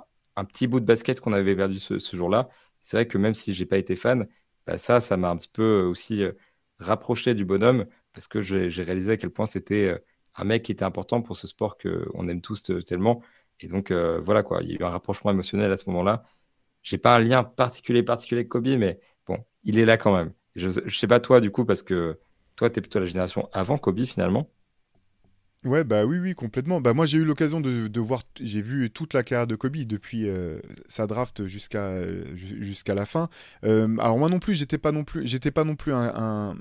petit 0.48 0.66
bout 0.66 0.80
de 0.80 0.86
basket 0.86 1.20
qu'on 1.20 1.32
avait 1.32 1.56
perdu 1.56 1.78
ce, 1.80 1.98
jour-là. 2.16 2.48
C'est 2.82 2.96
vrai 2.96 3.08
que 3.08 3.18
même 3.18 3.34
si 3.34 3.54
j'ai 3.54 3.66
pas 3.66 3.78
été 3.78 3.96
fan, 3.96 4.28
bah 4.66 4.78
ça, 4.78 5.00
ça 5.00 5.16
m'a 5.16 5.30
un 5.30 5.36
petit 5.36 5.48
peu 5.48 5.82
aussi 5.82 6.22
rapproché 6.78 7.34
du 7.34 7.44
bonhomme 7.44 7.86
parce 8.12 8.28
que 8.28 8.40
j'ai 8.42 8.68
réalisé 8.82 9.12
à 9.12 9.16
quel 9.16 9.30
point 9.30 9.46
c'était 9.46 9.88
euh, 9.90 9.98
un 10.36 10.44
mec 10.44 10.62
qui 10.64 10.72
était 10.72 10.84
important 10.84 11.22
pour 11.22 11.36
ce 11.36 11.46
sport 11.46 11.78
qu'on 11.78 12.28
aime 12.28 12.40
tous 12.40 12.70
euh, 12.70 12.82
tellement. 12.82 13.22
Et 13.60 13.68
donc, 13.68 13.90
euh, 13.90 14.20
voilà 14.20 14.42
quoi, 14.42 14.62
il 14.62 14.70
y 14.70 14.72
a 14.74 14.76
eu 14.80 14.84
un 14.84 14.90
rapprochement 14.90 15.30
émotionnel 15.30 15.70
à 15.72 15.76
ce 15.76 15.88
moment-là. 15.90 16.24
J'ai 16.82 16.98
pas 16.98 17.16
un 17.16 17.18
lien 17.20 17.44
particulier, 17.44 18.02
particulier 18.02 18.40
avec 18.40 18.48
Kobe, 18.50 18.68
mais 18.78 19.00
bon, 19.26 19.38
il 19.64 19.78
est 19.78 19.84
là 19.86 19.98
quand 19.98 20.14
même. 20.16 20.32
Je, 20.56 20.68
je 20.70 20.98
sais 20.98 21.06
pas 21.06 21.20
toi, 21.20 21.40
du 21.40 21.50
coup, 21.50 21.64
parce 21.64 21.82
que 21.82 22.20
toi, 22.56 22.70
tu 22.70 22.78
es 22.78 22.82
plutôt 22.82 23.00
la 23.00 23.06
génération 23.06 23.48
avant 23.52 23.78
Kobe 23.78 24.04
finalement. 24.04 24.50
Ouais, 25.64 25.84
bah 25.84 26.04
oui, 26.04 26.18
oui, 26.18 26.34
complètement. 26.34 26.80
Bah 26.80 26.92
moi, 26.92 27.06
j'ai 27.06 27.18
eu 27.18 27.24
l'occasion 27.24 27.60
de, 27.60 28.00
voir, 28.00 28.22
j'ai 28.40 28.62
vu 28.62 28.90
toute 28.90 29.14
la 29.14 29.22
carrière 29.22 29.46
de 29.46 29.54
Kobe 29.54 29.76
depuis 29.76 30.26
sa 30.88 31.06
draft 31.06 31.46
jusqu'à 31.46 32.94
la 32.94 33.06
fin. 33.06 33.28
alors 33.62 34.18
moi 34.18 34.28
non 34.28 34.40
plus, 34.40 34.54
j'étais 34.54 34.78
pas 34.78 34.92
non 34.92 35.04
plus, 35.04 35.26
j'étais 35.26 35.52
pas 35.52 35.64
non 35.64 35.76
plus 35.76 35.92
un, 35.92 36.56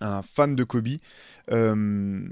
un 0.00 0.22
fan 0.22 0.54
de 0.54 0.64
Kobe. 0.64 0.88
Euh, 1.50 2.28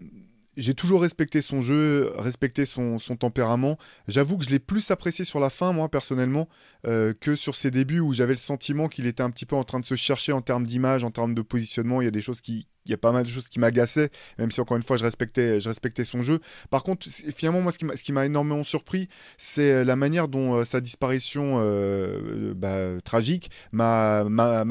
j'ai 0.57 0.75
toujours 0.75 1.03
respecté 1.03 1.43
son 1.43 1.62
jeu, 1.62 2.12
respecté 2.17 2.64
son, 2.64 2.99
tempérament. 2.99 3.77
J'avoue 4.07 4.38
que 4.38 4.45
je 4.45 4.51
l'ai 4.51 4.61
plus 4.61 4.90
apprécié 4.90 5.25
sur 5.25 5.40
la 5.40 5.51
fin, 5.51 5.73
moi, 5.73 5.88
personnellement, 5.88 6.49
euh, 6.87 7.12
que 7.12 7.35
sur 7.35 7.57
ses 7.57 7.73
débuts 7.73 7.99
où 7.99 8.12
j'avais 8.12 8.35
le 8.35 8.38
sentiment 8.38 8.88
qu'il 8.88 9.07
était 9.07 9.23
un 9.23 9.31
petit 9.31 9.47
peu 9.47 9.57
en 9.57 9.64
train 9.64 9.81
de 9.81 9.85
se 9.85 9.97
chercher 9.97 10.33
en 10.33 10.43
termes 10.43 10.64
d'image, 10.64 11.03
en 11.03 11.11
termes 11.11 11.35
de 11.35 11.43
positionnement. 11.43 12.01
Il 12.01 12.05
y 12.05 12.09
a 12.09 12.12
des 12.12 12.23
choses 12.23 12.40
qui, 12.40 12.69
il 12.87 12.90
y 12.90 12.94
a 12.94 12.99
pas 12.99 13.12
mal 13.12 13.25
de 13.25 13.31
choses 13.31 13.49
qui 13.49 13.59
m'agaçaient, 13.59 14.11
même 14.38 14.51
si 14.51 14.61
encore 14.61 14.77
une 14.77 14.83
fois 14.83 14.97
je 14.97 15.05
respectais, 15.05 15.61
je 15.61 15.68
respectais 15.68 16.05
son 16.05 16.23
jeu. 16.23 16.40
Par 16.70 16.83
contre, 16.83 17.07
finalement, 17.35 17.61
moi, 17.61 17.73
ce 17.73 17.79
qui 17.79 18.12
m'a 18.12 18.27
énormément 18.27 18.62
surpris, 18.62 19.09
c'est 19.38 19.73
euh, 19.73 19.85
la 19.85 19.97
manière 19.97 20.29
dont 20.29 20.55
euh, 20.55 20.64
sa 20.64 20.81
disparition 20.81 21.57
euh, 21.61 22.53
bah, 22.55 23.01
tragique 23.03 23.51
m'a 23.73 24.25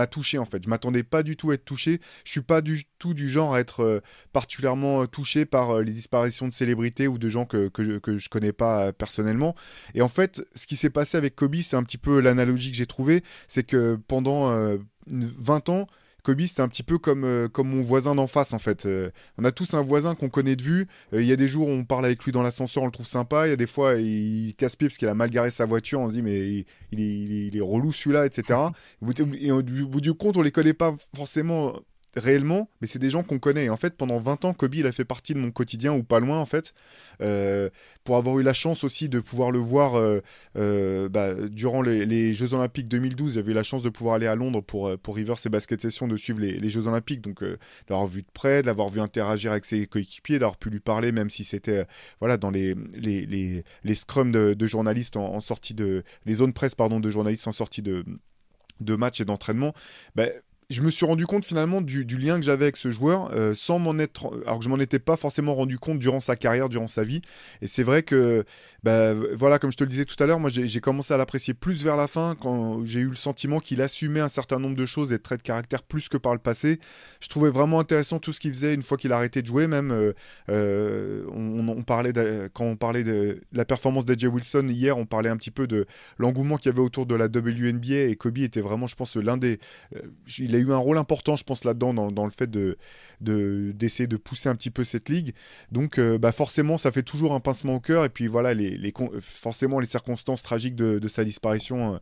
touché 0.10 0.38
en 0.38 0.46
fait. 0.46 0.64
Je 0.64 0.70
m'attendais 0.70 1.04
pas 1.04 1.24
du 1.24 1.36
tout 1.36 1.52
à 1.52 1.56
être 1.56 1.66
touché. 1.66 2.00
Je 2.24 2.32
suis 2.32 2.42
pas 2.42 2.62
du 2.62 2.84
tout 3.00 3.14
du 3.14 3.30
genre 3.30 3.56
à 3.56 3.60
être 3.60 4.02
particulièrement 4.32 5.06
touché 5.08 5.46
par 5.46 5.82
les 5.82 5.92
disparitions 5.92 6.48
de 6.48 6.54
célébrités 6.54 7.08
ou 7.08 7.18
de 7.18 7.30
gens 7.30 7.46
que, 7.46 7.68
que, 7.68 7.84
je, 7.84 7.98
que 7.98 8.18
je 8.18 8.30
connais 8.30 8.54
pas 8.54 8.94
personnellement. 8.94 9.56
Et 9.96 10.02
en 10.02 10.10
fait, 10.10 10.44
ce 10.56 10.68
qui 10.68 10.76
s'est 10.76 10.90
passé 10.90 11.18
avec 11.18 11.36
Kobe, 11.36 11.56
c'est 11.62 11.76
un 11.76 11.84
petit 11.84 11.98
peu 11.98 12.20
l'analogie 12.20 12.72
que 12.72 12.78
j'ai 12.78 12.86
trouvée, 12.86 13.24
c'est 13.48 13.64
que 13.64 14.00
pendant 14.08 14.78
20 15.08 15.70
ans, 15.70 15.88
Kobe, 16.24 16.42
c'était 16.42 16.62
un 16.62 16.70
petit 16.70 16.84
peu 16.84 16.98
comme, 16.98 17.26
euh, 17.26 17.50
comme 17.50 17.68
mon 17.68 17.82
voisin 17.82 18.16
d'en 18.16 18.28
face, 18.28 18.54
en 18.54 18.60
fait. 18.60 18.86
Euh, 18.86 19.12
on 19.38 19.44
a 19.44 19.52
tous 19.52 19.74
un 19.74 19.82
voisin 19.82 20.16
qu'on 20.16 20.30
connaît 20.30 20.56
de 20.56 20.64
vue. 20.64 20.88
Euh, 21.14 21.22
il 21.22 21.28
y 21.28 21.34
a 21.34 21.36
des 21.36 21.50
jours 21.50 21.68
où 21.68 21.72
on 21.72 21.84
parle 21.84 22.06
avec 22.06 22.24
lui 22.24 22.32
dans 22.32 22.42
l'ascenseur, 22.42 22.84
on 22.84 22.86
le 22.86 22.94
trouve 22.94 23.06
sympa. 23.06 23.46
Il 23.46 23.50
y 23.50 23.54
a 23.54 23.58
des 23.58 23.68
fois, 23.68 23.96
il 23.96 24.56
casse 24.56 24.78
pied 24.78 24.88
parce 24.88 24.98
qu'il 24.98 25.10
a 25.10 25.14
mal 25.14 25.30
garé 25.30 25.52
sa 25.52 25.66
voiture. 25.66 26.00
On 26.00 26.08
se 26.08 26.14
dit, 26.14 26.22
mais 26.22 26.66
il, 26.94 27.58
est, 27.58 27.62
relou 27.62 27.92
celui-là, 27.92 28.26
etc. 28.26 28.60
Et 29.42 29.52
au 29.52 29.62
bout 29.62 30.02
du 30.02 30.14
compte, 30.14 30.38
on 30.38 30.42
les 30.42 30.52
connaît 30.52 30.74
pas 30.74 30.96
forcément 31.14 31.74
réellement, 32.16 32.70
mais 32.82 32.88
c'est 32.88 33.00
des 33.00 33.10
gens 33.10 33.24
qu'on 33.24 33.40
connaît. 33.40 33.66
Et 33.66 33.70
en 33.70 33.78
fait, 33.78 33.96
pendant 33.96 34.20
20 34.20 34.46
ans, 34.46 34.54
Kobe, 34.54 34.76
il 34.76 34.86
a 34.86 34.92
fait 34.92 35.06
partie 35.06 35.34
de 35.34 35.40
mon 35.40 35.52
quotidien, 35.52 35.94
ou 35.94 36.04
pas 36.04 36.20
loin, 36.20 36.40
en 36.40 36.46
fait. 36.46 36.74
Euh, 37.22 37.70
pour 38.04 38.18
avoir 38.18 38.40
eu 38.40 38.44
la 38.44 38.54
chance 38.54 38.84
aussi 38.84 39.10
de 39.10 39.20
pouvoir 39.20 39.52
le 39.52 39.60
voir 39.60 39.96
euh, 39.96 40.22
euh, 40.58 41.10
bah, 41.10 41.34
durant 41.34 41.82
les, 41.82 42.34
Jeux 42.34 42.54
Olympiques 42.54 42.88
2012, 42.88 43.36
j'avais 43.36 43.52
eu 43.52 43.56
la 43.56 43.64
chance 43.64 43.82
de 43.82 43.90
pouvoir 43.90 44.16
aller 44.16 44.28
à 44.28 44.36
Londres 44.36 44.62
pour, 44.62 44.98
pour 45.00 45.16
River 45.16 45.36
ses 45.38 45.50
basket 45.50 45.82
sessions, 45.82 46.08
de 46.08 46.18
suivre 46.18 46.40
les, 46.40 46.70
Jeux 46.70 46.88
Olympiques. 46.88 47.22
Donc, 47.22 47.44
d'avoir 47.88 48.08
vu 48.08 48.22
de 48.22 48.28
près, 48.34 48.64
d'avoir 48.64 48.90
vu 48.90 49.00
interagir 49.00 49.52
avec 49.52 49.66
ses 49.66 49.86
coéquipiers, 49.88 50.40
d'avoir 50.40 50.58
pu 50.58 50.70
lui 50.70 50.80
parler, 50.80 51.12
même 51.12 51.30
si 51.30 51.44
c'était 51.44 51.86
voilà, 52.20 52.38
dans 52.38 52.52
les, 52.52 52.76
les, 52.96 53.64
les, 53.84 53.96
scrums 53.96 54.32
de, 54.32 54.68
journalistes 54.68 55.18
en, 55.18 55.40
sortie 55.40 55.74
de. 55.74 56.04
les 56.26 56.36
zones 56.36 56.54
presse, 56.54 56.76
pardon, 56.76 57.00
de 57.00 57.10
journalistes 57.10 57.48
en 57.48 57.52
sortie 57.52 57.82
de 57.82 58.04
de 58.80 58.96
match 58.96 59.22
et 59.22 59.26
d'entraînement, 59.26 59.74
bah, 60.16 60.28
je 60.70 60.82
me 60.82 60.90
suis 60.90 61.06
rendu 61.06 61.26
compte 61.26 61.46
finalement 61.46 61.82
du, 61.82 62.04
lien 62.18 62.40
que 62.40 62.46
j'avais 62.46 62.66
avec 62.66 62.78
ce 62.78 62.92
joueur 62.92 63.32
euh, 63.34 63.54
sans 63.56 63.80
m'en 63.80 63.98
être 64.00 64.32
alors 64.46 64.60
que 64.60 64.66
je 64.66 64.70
m'en 64.70 64.80
étais 64.80 65.00
pas 65.00 65.16
forcément 65.16 65.56
rendu 65.56 65.78
compte 65.78 66.00
durant 66.00 66.20
sa 66.20 66.36
carrière 66.36 66.70
durant 66.70 66.88
sa 66.88 67.04
vie. 67.04 67.22
Et 67.62 67.68
c'est 67.68 67.84
vrai 67.84 68.04
que 68.04 68.46
bah, 68.84 69.14
voilà 69.34 69.60
comme 69.60 69.72
je 69.72 69.78
te 69.78 69.84
le 69.84 69.90
disais 69.90 70.06
tout 70.06 70.22
à 70.22 70.28
l'heure 70.28 70.40
moi 70.40 70.50
j'ai 70.52 70.82
commencé 70.82 71.14
à 71.14 71.18
l'apprécier 71.18 71.54
plus 71.54 71.84
vers 71.84 71.96
la 71.96 72.08
fin 72.08 72.36
quand 72.40 72.84
j'ai 72.86 73.00
eu 73.00 73.10
le 73.10 73.16
sentiment 73.16 73.60
qu'il 73.60 73.82
assumait 73.82 74.20
un 74.20 74.30
certain 74.30 74.60
nombre 74.60 74.76
de 74.76 74.86
choses 74.86 75.12
et 75.12 75.18
de 75.18 75.24
traits 75.24 75.40
de 75.40 75.44
caractère 75.44 75.84
plus 75.84 76.10
que 76.10 76.18
par 76.18 76.34
le 76.34 76.40
passé. 76.40 76.80
Je 77.20 77.28
trouvais 77.28 77.50
vraiment 77.50 77.80
intéressant 77.80 78.20
tout 78.20 78.34
ce 78.34 78.40
qu'il 78.40 78.54
faisait 78.54 78.74
une 78.74 78.84
fois 78.84 78.98
qu'il 78.98 79.12
a 79.12 79.18
arrêté 79.18 79.42
de 79.42 79.48
jouer 79.48 79.68
même 79.68 79.92
euh, 79.92 80.14
euh, 80.50 81.26
on, 81.34 81.84
parlait 81.84 82.14
quand 82.54 82.66
on 82.66 82.76
parlait 82.76 83.04
de 83.04 83.42
la 83.52 83.66
performance 83.66 84.06
d'AJ 84.06 84.26
Wilson 84.26 84.68
hier 84.70 84.98
on 84.98 85.06
parlait 85.06 85.30
un 85.30 85.38
petit 85.38 85.52
peu 85.52 85.68
de 85.68 85.86
l'engouement 86.18 86.58
qu'il 86.58 86.68
y 86.68 86.74
avait 86.74 86.82
autour 86.82 87.06
de 87.06 87.16
la 87.16 87.26
WNBA 87.26 88.10
et 88.10 88.16
Kobe 88.16 88.40
était 88.40 88.62
vraiment 88.62 88.88
je 88.88 88.96
pense 88.96 89.16
l'un 89.16 89.38
des 89.38 89.60
a 90.56 90.60
eu 90.60 90.72
un 90.72 90.78
rôle 90.78 90.98
important, 90.98 91.36
je 91.36 91.44
pense, 91.44 91.64
là-dedans, 91.64 91.94
dans, 91.94 92.26
le 92.26 92.32
fait 92.32 92.50
de, 92.50 92.78
d'essayer 93.22 94.08
de, 94.08 94.18
pousser 94.18 94.50
un 94.50 94.56
petit 94.56 94.72
peu 94.72 94.84
cette 94.84 95.10
ligue. 95.10 95.34
Donc, 95.72 95.98
euh, 95.98 96.18
bah 96.18 96.32
forcément, 96.32 96.78
ça 96.78 96.92
fait 96.92 97.04
toujours 97.04 97.34
un 97.34 97.40
pincement 97.40 97.76
au 97.76 97.80
cœur. 97.80 98.06
Et 98.06 98.10
puis, 98.10 98.28
voilà, 98.28 98.54
les, 98.54 98.78
les 98.78 98.94
forcément, 99.22 99.80
les 99.80 99.88
circonstances 99.88 100.44
tragiques 100.44 100.76
de, 100.76 101.08
sa 101.08 101.24
disparition 101.24 102.00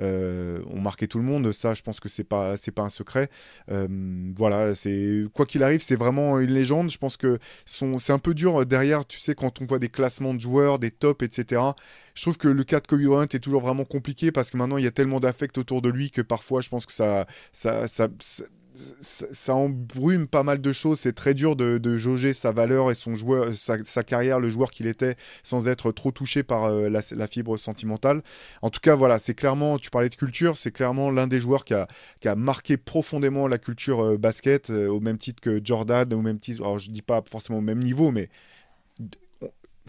euh, 0.00 0.60
ont 0.70 0.80
marqué 0.80 1.06
tout 1.08 1.18
le 1.18 1.24
monde. 1.24 1.52
Ça, 1.52 1.74
je 1.74 1.82
pense 1.82 2.00
que 2.00 2.08
c'est 2.08 2.24
pas, 2.24 2.56
c'est 2.56 2.70
pas 2.70 2.82
un 2.82 2.90
secret. 2.90 3.28
Euh, 3.70 3.86
voilà, 4.36 4.74
c'est 4.74 5.24
quoi 5.34 5.46
qu'il 5.46 5.62
arrive, 5.62 5.80
c'est 5.80 5.96
vraiment 5.96 6.38
une 6.38 6.52
légende. 6.52 6.90
Je 6.90 6.98
pense 6.98 7.16
que 7.16 7.38
c'est 7.66 8.12
un 8.12 8.18
peu 8.18 8.34
dur 8.34 8.64
derrière, 8.66 9.06
tu 9.06 9.20
sais, 9.20 9.34
quand 9.34 9.60
on 9.60 9.66
voit 9.66 9.78
des 9.78 9.88
classements 9.88 10.34
de 10.34 10.40
joueurs, 10.40 10.78
des 10.78 10.90
tops, 10.90 11.24
etc. 11.24 11.62
Je 12.20 12.24
trouve 12.26 12.36
que 12.36 12.48
le 12.48 12.64
cas 12.64 12.80
de 12.80 12.86
Kobe 12.86 13.00
Bryant 13.00 13.22
est 13.22 13.38
toujours 13.38 13.62
vraiment 13.62 13.86
compliqué 13.86 14.30
parce 14.30 14.50
que 14.50 14.58
maintenant 14.58 14.76
il 14.76 14.84
y 14.84 14.86
a 14.86 14.90
tellement 14.90 15.20
d'affect 15.20 15.56
autour 15.56 15.80
de 15.80 15.88
lui 15.88 16.10
que 16.10 16.20
parfois 16.20 16.60
je 16.60 16.68
pense 16.68 16.84
que 16.84 16.92
ça, 16.92 17.24
ça, 17.54 17.86
ça 17.86 18.08
ça, 19.00 19.54
embrume 19.54 20.28
pas 20.28 20.42
mal 20.42 20.60
de 20.60 20.70
choses. 20.70 21.00
C'est 21.00 21.14
très 21.14 21.32
dur 21.32 21.56
de, 21.56 21.96
jauger 21.96 22.34
sa 22.34 22.52
valeur 22.52 22.90
et 22.90 22.94
son 22.94 23.14
joueur, 23.14 23.54
sa, 23.54 24.02
carrière, 24.02 24.38
le 24.38 24.50
joueur 24.50 24.70
qu'il 24.70 24.86
était, 24.86 25.16
sans 25.42 25.66
être 25.66 25.92
trop 25.92 26.10
touché 26.10 26.42
par 26.42 26.64
euh, 26.64 26.90
la, 26.90 27.26
fibre 27.26 27.56
sentimentale. 27.56 28.22
En 28.60 28.68
tout 28.68 28.80
cas, 28.80 28.94
voilà, 28.94 29.18
c'est 29.18 29.34
clairement, 29.34 29.78
tu 29.78 29.88
parlais 29.88 30.10
de 30.10 30.14
culture, 30.14 30.58
c'est 30.58 30.72
clairement 30.72 31.10
l'un 31.10 31.26
des 31.26 31.40
joueurs 31.40 31.64
qui 31.64 31.72
a, 31.72 31.88
qui 32.20 32.28
a, 32.28 32.36
marqué 32.36 32.76
profondément 32.76 33.48
la 33.48 33.56
culture 33.56 34.04
euh, 34.04 34.18
basket, 34.18 34.68
euh, 34.68 34.88
au 34.88 35.00
même 35.00 35.16
titre 35.16 35.40
que 35.40 35.58
Jordan, 35.64 36.12
au 36.12 36.20
même 36.20 36.38
titre, 36.38 36.60
alors 36.62 36.78
je 36.78 36.90
dis 36.90 37.02
pas 37.02 37.22
forcément 37.28 37.60
au 37.60 37.62
même 37.62 37.82
niveau, 37.82 38.10
mais 38.10 38.28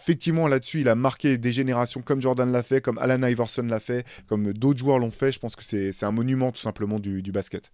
effectivement, 0.02 0.48
là-dessus, 0.48 0.82
il 0.82 0.90
a 0.90 0.96
marqué 0.96 1.38
des 1.38 1.52
générations 1.52 2.02
comme 2.02 2.22
Jordan 2.22 2.52
l'a 2.52 2.64
fait, 2.64 2.82
comme 2.82 2.98
Alan 2.98 3.22
Iverson 3.28 3.64
l'a 3.64 3.80
fait, 3.80 4.06
comme 4.28 4.52
d'autres 4.54 4.80
joueurs 4.80 5.00
l'ont 5.00 5.12
fait. 5.12 5.32
Je 5.32 5.40
pense 5.40 5.56
que 5.56 5.64
c'est 5.64 6.04
un 6.04 6.12
monument 6.12 6.52
tout 6.52 6.62
simplement 6.62 7.00
du 7.00 7.32
basket. 7.32 7.72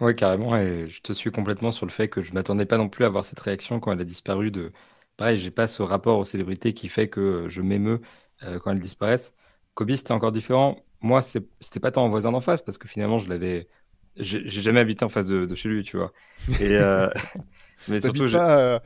Oui, 0.00 0.14
carrément, 0.14 0.56
et 0.56 0.88
je 0.88 1.00
te 1.00 1.12
suis 1.12 1.32
complètement 1.32 1.72
sur 1.72 1.84
le 1.84 1.90
fait 1.90 2.08
que 2.08 2.22
je 2.22 2.32
m'attendais 2.32 2.66
pas 2.66 2.78
non 2.78 2.88
plus 2.88 3.04
à 3.04 3.08
voir 3.08 3.24
cette 3.24 3.40
réaction 3.40 3.80
quand 3.80 3.92
elle 3.92 4.00
a 4.00 4.04
disparu 4.04 4.50
de... 4.52 4.72
Pareil, 5.16 5.38
j'ai 5.38 5.50
pas 5.50 5.66
ce 5.66 5.82
rapport 5.82 6.18
aux 6.18 6.24
célébrités 6.24 6.72
qui 6.72 6.88
fait 6.88 7.08
que 7.08 7.46
je 7.48 7.60
m'émeus 7.62 8.00
euh, 8.44 8.60
quand 8.60 8.70
elles 8.70 8.78
disparaissent. 8.78 9.34
Kobe, 9.74 9.90
c'était 9.90 10.12
encore 10.12 10.30
différent. 10.30 10.84
Moi, 11.00 11.20
c'était 11.22 11.80
pas 11.80 11.90
tant 11.90 12.04
en 12.04 12.08
voisin 12.10 12.30
d'en 12.30 12.40
face, 12.40 12.62
parce 12.62 12.78
que 12.78 12.86
finalement, 12.86 13.18
je 13.18 13.28
l'avais... 13.28 13.68
J'ai 14.16 14.48
jamais 14.48 14.80
habité 14.80 15.04
en 15.04 15.08
face 15.08 15.26
de, 15.26 15.52
chez 15.54 15.68
lui, 15.68 15.82
tu 15.84 15.96
vois. 15.96 16.12
Et, 16.60 16.76
euh, 16.76 17.08
Mais 17.88 18.00
surtout, 18.00 18.30
pas 18.30 18.58
euh, 18.58 18.78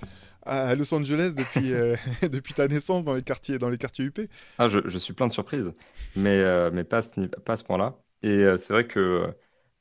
à 0.45 0.75
Los 0.75 0.93
Angeles 0.95 1.33
depuis, 1.37 1.73
depuis 2.29 2.55
ta 2.55 2.69
naissance 2.69 3.05
dans 3.05 3.15
les 3.15 3.23
quartiers, 3.23 3.59
dans 3.59 3.69
les 3.69 3.79
quartiers 3.79 4.05
UP. 4.05 4.21
Ah, 4.59 4.69
je, 4.69 4.81
je 4.85 4.99
suis 4.99 5.13
plein 5.13 5.27
de 5.27 5.33
surprises, 5.33 5.73
mais, 6.17 6.71
mais 6.71 6.85
pas 6.85 6.99
à 6.99 7.03
ce, 7.03 7.21
pas 7.21 7.57
ce 7.57 7.65
point-là. 7.65 7.97
Et 8.23 8.45
c'est 8.57 8.73
vrai 8.73 8.87
que 8.87 9.27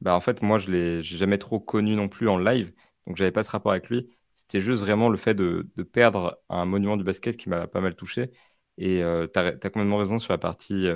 bah, 0.01 0.15
en 0.15 0.21
fait, 0.21 0.41
moi, 0.41 0.59
je 0.59 0.71
l'ai 0.71 1.03
jamais 1.03 1.37
trop 1.37 1.59
connu 1.59 1.95
non 1.95 2.07
plus 2.07 2.27
en 2.27 2.37
live, 2.37 2.73
Donc, 3.07 3.17
j'avais 3.17 3.31
pas 3.31 3.43
ce 3.43 3.51
rapport 3.51 3.71
avec 3.71 3.89
lui. 3.89 4.09
C'était 4.33 4.61
juste 4.61 4.81
vraiment 4.81 5.09
le 5.09 5.17
fait 5.17 5.33
de, 5.33 5.67
perdre 5.91 6.39
un 6.49 6.65
monument 6.65 6.97
du 6.97 7.03
basket 7.03 7.37
qui 7.37 7.49
m'a 7.49 7.67
pas 7.67 7.81
mal 7.81 7.95
touché. 7.95 8.31
Et 8.77 9.01
tu 9.33 9.39
as, 9.39 9.45
as, 9.45 9.51
complètement 9.53 9.97
raison 9.97 10.19
sur 10.19 10.33
la 10.33 10.37
partie 10.37 10.87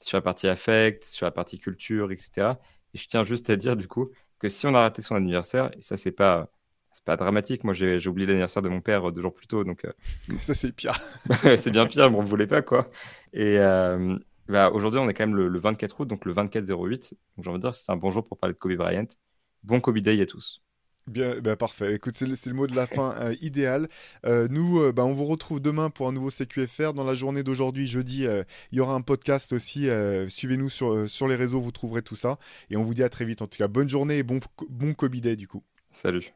sur 0.00 0.16
la 0.16 0.22
partie 0.22 0.48
affect, 0.48 1.04
sur 1.04 1.26
la 1.26 1.30
partie 1.30 1.58
culture, 1.58 2.12
etc. 2.12 2.58
Et 2.94 2.98
je 2.98 3.08
tiens 3.08 3.24
juste 3.24 3.50
à 3.50 3.56
dire 3.56 3.76
du 3.76 3.88
coup 3.88 4.10
que 4.38 4.48
si 4.48 4.66
on 4.66 4.74
a 4.74 4.80
raté 4.80 5.02
son 5.02 5.14
anniversaire, 5.14 5.70
et 5.76 5.80
ça 5.80 5.96
c'est 5.96 6.12
pas 6.12 6.50
c'est 6.96 7.04
pas 7.04 7.16
dramatique. 7.16 7.62
Moi 7.62 7.74
j'ai 7.74 8.06
oublié 8.08 8.26
l'anniversaire 8.26 8.62
de 8.62 8.70
mon 8.70 8.80
père 8.80 9.12
deux 9.12 9.20
jours 9.20 9.34
plus 9.34 9.46
tôt, 9.46 9.64
donc 9.64 9.84
euh, 9.84 9.92
ça 10.40 10.54
c'est 10.54 10.72
pire. 10.72 10.98
c'est 11.58 11.70
bien 11.70 11.86
pire, 11.86 12.10
mais 12.10 12.16
on 12.16 12.22
voulait 12.22 12.46
pas 12.46 12.62
quoi. 12.62 12.90
Et 13.34 13.58
euh, 13.58 14.18
bah, 14.48 14.70
aujourd'hui 14.70 14.98
on 14.98 15.08
est 15.08 15.14
quand 15.14 15.26
même 15.26 15.36
le, 15.36 15.58
24 15.58 16.00
août, 16.00 16.08
donc 16.08 16.24
le 16.24 16.32
24 16.32 16.64
08. 16.64 17.14
Donc 17.36 17.44
j'ai 17.44 17.50
envie 17.50 17.58
de 17.58 17.62
dire 17.62 17.74
c'est 17.74 17.92
un 17.92 17.96
bon 17.96 18.10
jour 18.10 18.26
pour 18.26 18.38
parler 18.38 18.54
de 18.54 18.58
Kobe 18.58 18.76
Bryant. 18.76 19.08
Bon 19.62 19.80
Kobe 19.80 19.98
Day 19.98 20.20
à 20.22 20.26
tous. 20.26 20.62
Bien, 21.06 21.38
bah, 21.38 21.54
parfait. 21.54 21.94
Écoute, 21.94 22.14
c'est 22.16 22.26
le, 22.26 22.54
mot 22.54 22.66
de 22.66 22.74
la 22.74 22.86
fin 22.86 23.14
euh, 23.20 23.34
idéal. 23.40 23.88
Euh, 24.24 24.48
nous, 24.50 24.80
euh, 24.80 24.92
bah, 24.92 25.04
on 25.04 25.12
vous 25.12 25.26
retrouve 25.26 25.60
demain 25.60 25.88
pour 25.88 26.08
un 26.08 26.12
nouveau 26.12 26.30
CQFR. 26.30 26.94
Dans 26.94 27.04
la 27.04 27.14
journée 27.14 27.44
d'aujourd'hui, 27.44 27.86
jeudi, 27.86 28.24
il 28.24 28.78
y 28.78 28.80
aura 28.80 28.94
un 28.94 29.02
podcast 29.02 29.52
aussi. 29.52 29.88
Suivez-nous 30.28 30.68
sur, 30.68 31.08
sur 31.08 31.28
les 31.28 31.36
réseaux, 31.36 31.60
vous 31.60 31.70
trouverez 31.70 32.02
tout 32.02 32.16
ça. 32.16 32.38
Et 32.70 32.76
on 32.76 32.82
vous 32.82 32.94
dit 32.94 33.04
à 33.04 33.08
très 33.08 33.24
vite. 33.24 33.42
En 33.42 33.46
tout 33.46 33.58
cas, 33.58 33.68
bonne 33.68 33.88
journée 33.88 34.18
et 34.18 34.22
bon, 34.22 34.40
bon 34.68 34.94
Day 35.08 35.36
du 35.36 35.46
coup. 35.46 35.62
Salut. 35.92 36.32